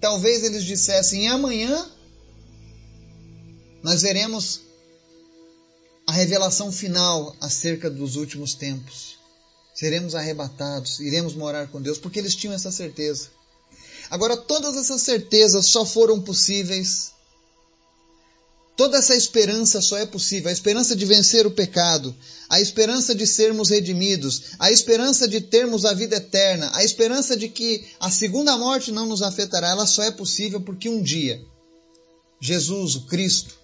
Talvez 0.00 0.44
eles 0.44 0.64
dissessem: 0.64 1.28
amanhã 1.28 1.90
nós 3.82 4.02
veremos 4.02 4.60
a 6.06 6.12
revelação 6.12 6.72
final 6.72 7.36
acerca 7.40 7.90
dos 7.90 8.16
últimos 8.16 8.54
tempos. 8.54 9.18
Seremos 9.74 10.14
arrebatados, 10.14 11.00
iremos 11.00 11.34
morar 11.34 11.68
com 11.68 11.80
Deus, 11.80 11.98
porque 11.98 12.18
eles 12.18 12.34
tinham 12.34 12.54
essa 12.54 12.70
certeza. 12.70 13.28
Agora, 14.10 14.36
todas 14.36 14.76
essas 14.76 15.02
certezas 15.02 15.66
só 15.66 15.86
foram 15.86 16.20
possíveis 16.20 17.12
Toda 18.80 18.96
essa 18.96 19.14
esperança 19.14 19.82
só 19.82 19.98
é 19.98 20.06
possível, 20.06 20.48
a 20.48 20.52
esperança 20.52 20.96
de 20.96 21.04
vencer 21.04 21.46
o 21.46 21.50
pecado, 21.50 22.16
a 22.48 22.62
esperança 22.62 23.14
de 23.14 23.26
sermos 23.26 23.68
redimidos, 23.68 24.54
a 24.58 24.72
esperança 24.72 25.28
de 25.28 25.38
termos 25.38 25.84
a 25.84 25.92
vida 25.92 26.16
eterna, 26.16 26.70
a 26.72 26.82
esperança 26.82 27.36
de 27.36 27.50
que 27.50 27.86
a 28.00 28.10
segunda 28.10 28.56
morte 28.56 28.90
não 28.90 29.04
nos 29.04 29.20
afetará, 29.20 29.68
ela 29.68 29.86
só 29.86 30.02
é 30.02 30.10
possível 30.10 30.62
porque 30.62 30.88
um 30.88 31.02
dia 31.02 31.44
Jesus, 32.40 32.96
o 32.96 33.02
Cristo, 33.02 33.54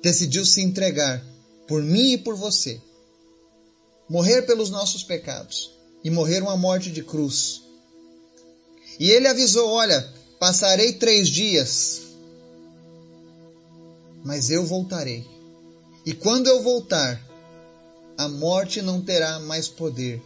decidiu 0.00 0.46
se 0.46 0.62
entregar 0.62 1.26
por 1.66 1.82
mim 1.82 2.12
e 2.12 2.18
por 2.18 2.36
você, 2.36 2.80
morrer 4.08 4.42
pelos 4.42 4.70
nossos 4.70 5.02
pecados 5.02 5.72
e 6.04 6.08
morrer 6.08 6.40
uma 6.40 6.56
morte 6.56 6.88
de 6.88 7.02
cruz. 7.02 7.62
E 9.00 9.10
ele 9.10 9.26
avisou: 9.26 9.70
Olha, 9.70 10.08
passarei 10.38 10.92
três 10.92 11.28
dias 11.28 12.11
mas 14.24 14.50
eu 14.50 14.64
voltarei. 14.64 15.26
E 16.04 16.12
quando 16.12 16.46
eu 16.46 16.62
voltar, 16.62 17.20
a 18.16 18.28
morte 18.28 18.82
não 18.82 19.00
terá 19.00 19.38
mais 19.40 19.68
poder. 19.68 20.22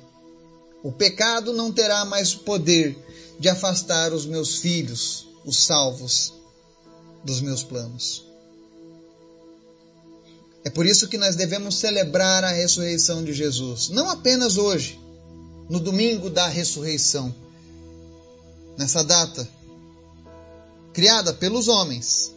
O 0.82 0.92
pecado 0.92 1.52
não 1.52 1.72
terá 1.72 2.04
mais 2.04 2.34
poder 2.34 2.96
de 3.38 3.48
afastar 3.48 4.12
os 4.12 4.26
meus 4.26 4.56
filhos, 4.56 5.28
os 5.44 5.58
salvos, 5.58 6.32
dos 7.24 7.40
meus 7.40 7.62
planos. 7.62 8.24
É 10.64 10.70
por 10.70 10.86
isso 10.86 11.08
que 11.08 11.18
nós 11.18 11.36
devemos 11.36 11.76
celebrar 11.76 12.42
a 12.42 12.50
ressurreição 12.50 13.22
de 13.22 13.32
Jesus, 13.32 13.88
não 13.88 14.10
apenas 14.10 14.56
hoje, 14.56 14.98
no 15.68 15.78
domingo 15.78 16.28
da 16.28 16.48
ressurreição, 16.48 17.34
nessa 18.76 19.02
data 19.04 19.48
criada 20.96 21.34
pelos 21.34 21.68
homens, 21.68 22.32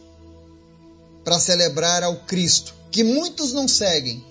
para 1.24 1.38
celebrar 1.38 2.02
ao 2.02 2.16
Cristo, 2.24 2.74
que 2.90 3.04
muitos 3.04 3.52
não 3.52 3.68
seguem, 3.68 4.24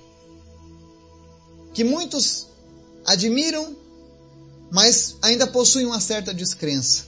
que 1.73 1.83
muitos 1.83 2.47
admiram, 3.05 3.75
mas 4.71 5.15
ainda 5.21 5.47
possuem 5.47 5.85
uma 5.85 5.99
certa 5.99 6.33
descrença. 6.33 7.05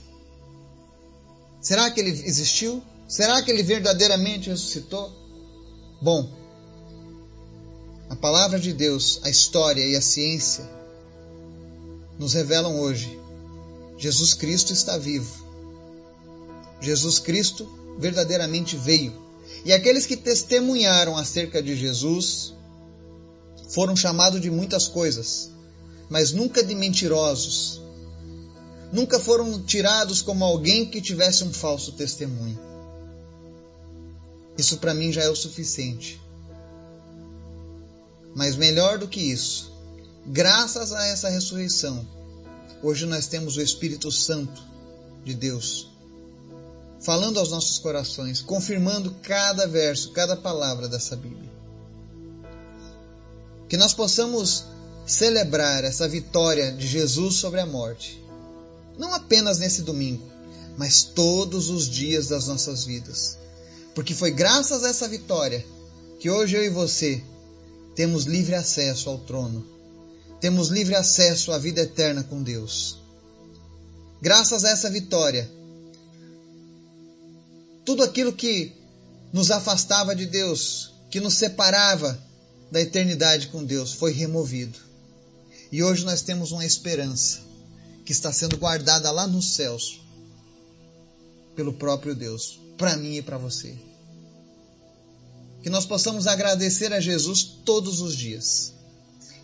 Será 1.60 1.90
que 1.90 2.00
ele 2.00 2.10
existiu? 2.10 2.82
Será 3.08 3.42
que 3.42 3.50
ele 3.50 3.62
verdadeiramente 3.62 4.50
ressuscitou? 4.50 5.12
Bom, 6.00 6.28
a 8.10 8.16
palavra 8.16 8.58
de 8.58 8.72
Deus, 8.72 9.20
a 9.22 9.30
história 9.30 9.86
e 9.86 9.94
a 9.94 10.00
ciência 10.00 10.68
nos 12.18 12.32
revelam 12.32 12.80
hoje: 12.80 13.18
Jesus 13.96 14.34
Cristo 14.34 14.72
está 14.72 14.98
vivo. 14.98 15.46
Jesus 16.80 17.20
Cristo 17.20 17.68
verdadeiramente 17.98 18.76
veio 18.76 19.21
e 19.64 19.72
aqueles 19.72 20.06
que 20.06 20.16
testemunharam 20.16 21.16
acerca 21.16 21.62
de 21.62 21.76
Jesus 21.76 22.54
foram 23.68 23.96
chamados 23.96 24.40
de 24.40 24.50
muitas 24.50 24.88
coisas, 24.88 25.50
mas 26.10 26.32
nunca 26.32 26.62
de 26.62 26.74
mentirosos. 26.74 27.80
Nunca 28.92 29.18
foram 29.18 29.62
tirados 29.62 30.20
como 30.20 30.44
alguém 30.44 30.84
que 30.84 31.00
tivesse 31.00 31.44
um 31.44 31.52
falso 31.52 31.92
testemunho. 31.92 32.58
Isso 34.58 34.76
para 34.76 34.92
mim 34.92 35.10
já 35.10 35.22
é 35.22 35.30
o 35.30 35.36
suficiente. 35.36 36.20
Mas 38.34 38.56
melhor 38.56 38.98
do 38.98 39.08
que 39.08 39.20
isso, 39.20 39.72
graças 40.26 40.92
a 40.92 41.06
essa 41.06 41.30
ressurreição, 41.30 42.06
hoje 42.82 43.06
nós 43.06 43.26
temos 43.26 43.56
o 43.56 43.62
Espírito 43.62 44.10
Santo 44.10 44.62
de 45.24 45.34
Deus 45.34 45.91
falando 47.02 47.38
aos 47.38 47.50
nossos 47.50 47.78
corações, 47.78 48.40
confirmando 48.40 49.14
cada 49.22 49.66
verso, 49.66 50.12
cada 50.12 50.36
palavra 50.36 50.88
dessa 50.88 51.16
Bíblia. 51.16 51.50
Que 53.68 53.76
nós 53.76 53.92
possamos 53.92 54.64
celebrar 55.06 55.82
essa 55.82 56.06
vitória 56.08 56.72
de 56.72 56.86
Jesus 56.86 57.36
sobre 57.36 57.60
a 57.60 57.66
morte, 57.66 58.22
não 58.96 59.12
apenas 59.12 59.58
nesse 59.58 59.82
domingo, 59.82 60.24
mas 60.76 61.02
todos 61.02 61.70
os 61.70 61.88
dias 61.88 62.28
das 62.28 62.46
nossas 62.46 62.84
vidas. 62.84 63.36
Porque 63.94 64.14
foi 64.14 64.30
graças 64.30 64.84
a 64.84 64.88
essa 64.88 65.08
vitória 65.08 65.64
que 66.20 66.30
hoje 66.30 66.56
eu 66.56 66.64
e 66.64 66.70
você 66.70 67.22
temos 67.96 68.24
livre 68.24 68.54
acesso 68.54 69.10
ao 69.10 69.18
trono, 69.18 69.66
temos 70.40 70.68
livre 70.68 70.94
acesso 70.94 71.52
à 71.52 71.58
vida 71.58 71.80
eterna 71.80 72.22
com 72.22 72.42
Deus. 72.42 72.98
Graças 74.20 74.64
a 74.64 74.70
essa 74.70 74.88
vitória, 74.88 75.50
tudo 77.84 78.02
aquilo 78.02 78.32
que 78.32 78.72
nos 79.32 79.50
afastava 79.50 80.14
de 80.14 80.26
Deus, 80.26 80.92
que 81.10 81.20
nos 81.20 81.34
separava 81.34 82.18
da 82.70 82.80
eternidade 82.80 83.48
com 83.48 83.64
Deus, 83.64 83.92
foi 83.92 84.12
removido. 84.12 84.78
E 85.70 85.82
hoje 85.82 86.04
nós 86.04 86.22
temos 86.22 86.52
uma 86.52 86.64
esperança 86.64 87.40
que 88.04 88.12
está 88.12 88.32
sendo 88.32 88.56
guardada 88.56 89.10
lá 89.10 89.26
nos 89.26 89.54
céus 89.54 90.00
pelo 91.56 91.72
próprio 91.72 92.14
Deus, 92.14 92.58
para 92.76 92.96
mim 92.96 93.16
e 93.16 93.22
para 93.22 93.38
você. 93.38 93.74
Que 95.62 95.70
nós 95.70 95.86
possamos 95.86 96.26
agradecer 96.26 96.92
a 96.92 97.00
Jesus 97.00 97.42
todos 97.64 98.00
os 98.00 98.16
dias, 98.16 98.72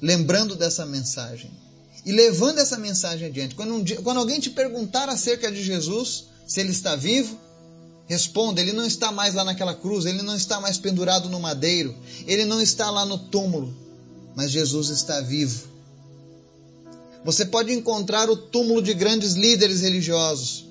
lembrando 0.02 0.56
dessa 0.56 0.84
mensagem 0.84 1.50
e 2.04 2.12
levando 2.12 2.58
essa 2.58 2.78
mensagem 2.78 3.28
adiante. 3.28 3.54
Quando, 3.54 3.74
um 3.74 3.82
dia, 3.82 4.00
quando 4.02 4.18
alguém 4.18 4.40
te 4.40 4.50
perguntar 4.50 5.08
acerca 5.08 5.50
de 5.50 5.62
Jesus, 5.62 6.24
se 6.46 6.60
ele 6.60 6.70
está 6.70 6.96
vivo, 6.96 7.38
Responda, 8.08 8.60
ele 8.60 8.72
não 8.72 8.86
está 8.86 9.12
mais 9.12 9.34
lá 9.34 9.44
naquela 9.44 9.74
cruz, 9.74 10.06
ele 10.06 10.22
não 10.22 10.34
está 10.34 10.58
mais 10.60 10.78
pendurado 10.78 11.28
no 11.28 11.38
madeiro, 11.38 11.94
ele 12.26 12.46
não 12.46 12.60
está 12.60 12.90
lá 12.90 13.04
no 13.04 13.18
túmulo, 13.18 13.76
mas 14.34 14.50
Jesus 14.50 14.88
está 14.88 15.20
vivo. 15.20 15.68
Você 17.22 17.44
pode 17.44 17.70
encontrar 17.70 18.30
o 18.30 18.36
túmulo 18.36 18.80
de 18.80 18.94
grandes 18.94 19.34
líderes 19.34 19.82
religiosos, 19.82 20.64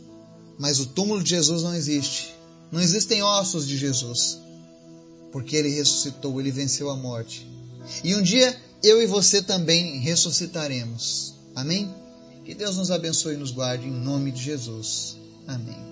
mas 0.58 0.80
o 0.80 0.88
túmulo 0.88 1.22
de 1.22 1.30
Jesus 1.30 1.62
não 1.62 1.76
existe. 1.76 2.34
Não 2.72 2.82
existem 2.82 3.22
ossos 3.22 3.68
de 3.68 3.78
Jesus, 3.78 4.40
porque 5.32 5.56
ele 5.56 5.70
ressuscitou, 5.70 6.42
ele 6.42 6.52
venceu 6.52 6.90
a 6.90 6.98
morte. 6.98 7.48
E 8.04 8.16
um 8.16 8.22
dia 8.22 8.60
eu 8.84 9.00
e 9.02 9.06
você 9.06 9.44
também 9.44 10.00
ressuscitaremos. 10.00 11.36
Amém? 11.56 11.94
Que 12.44 12.56
Deus 12.56 12.78
nos 12.78 12.90
abençoe 12.90 13.36
e 13.36 13.38
nos 13.38 13.52
guarde 13.52 13.88
em 13.88 13.92
nome 13.92 14.32
de 14.32 14.42
Jesus. 14.42 15.18
Amém. 15.48 15.87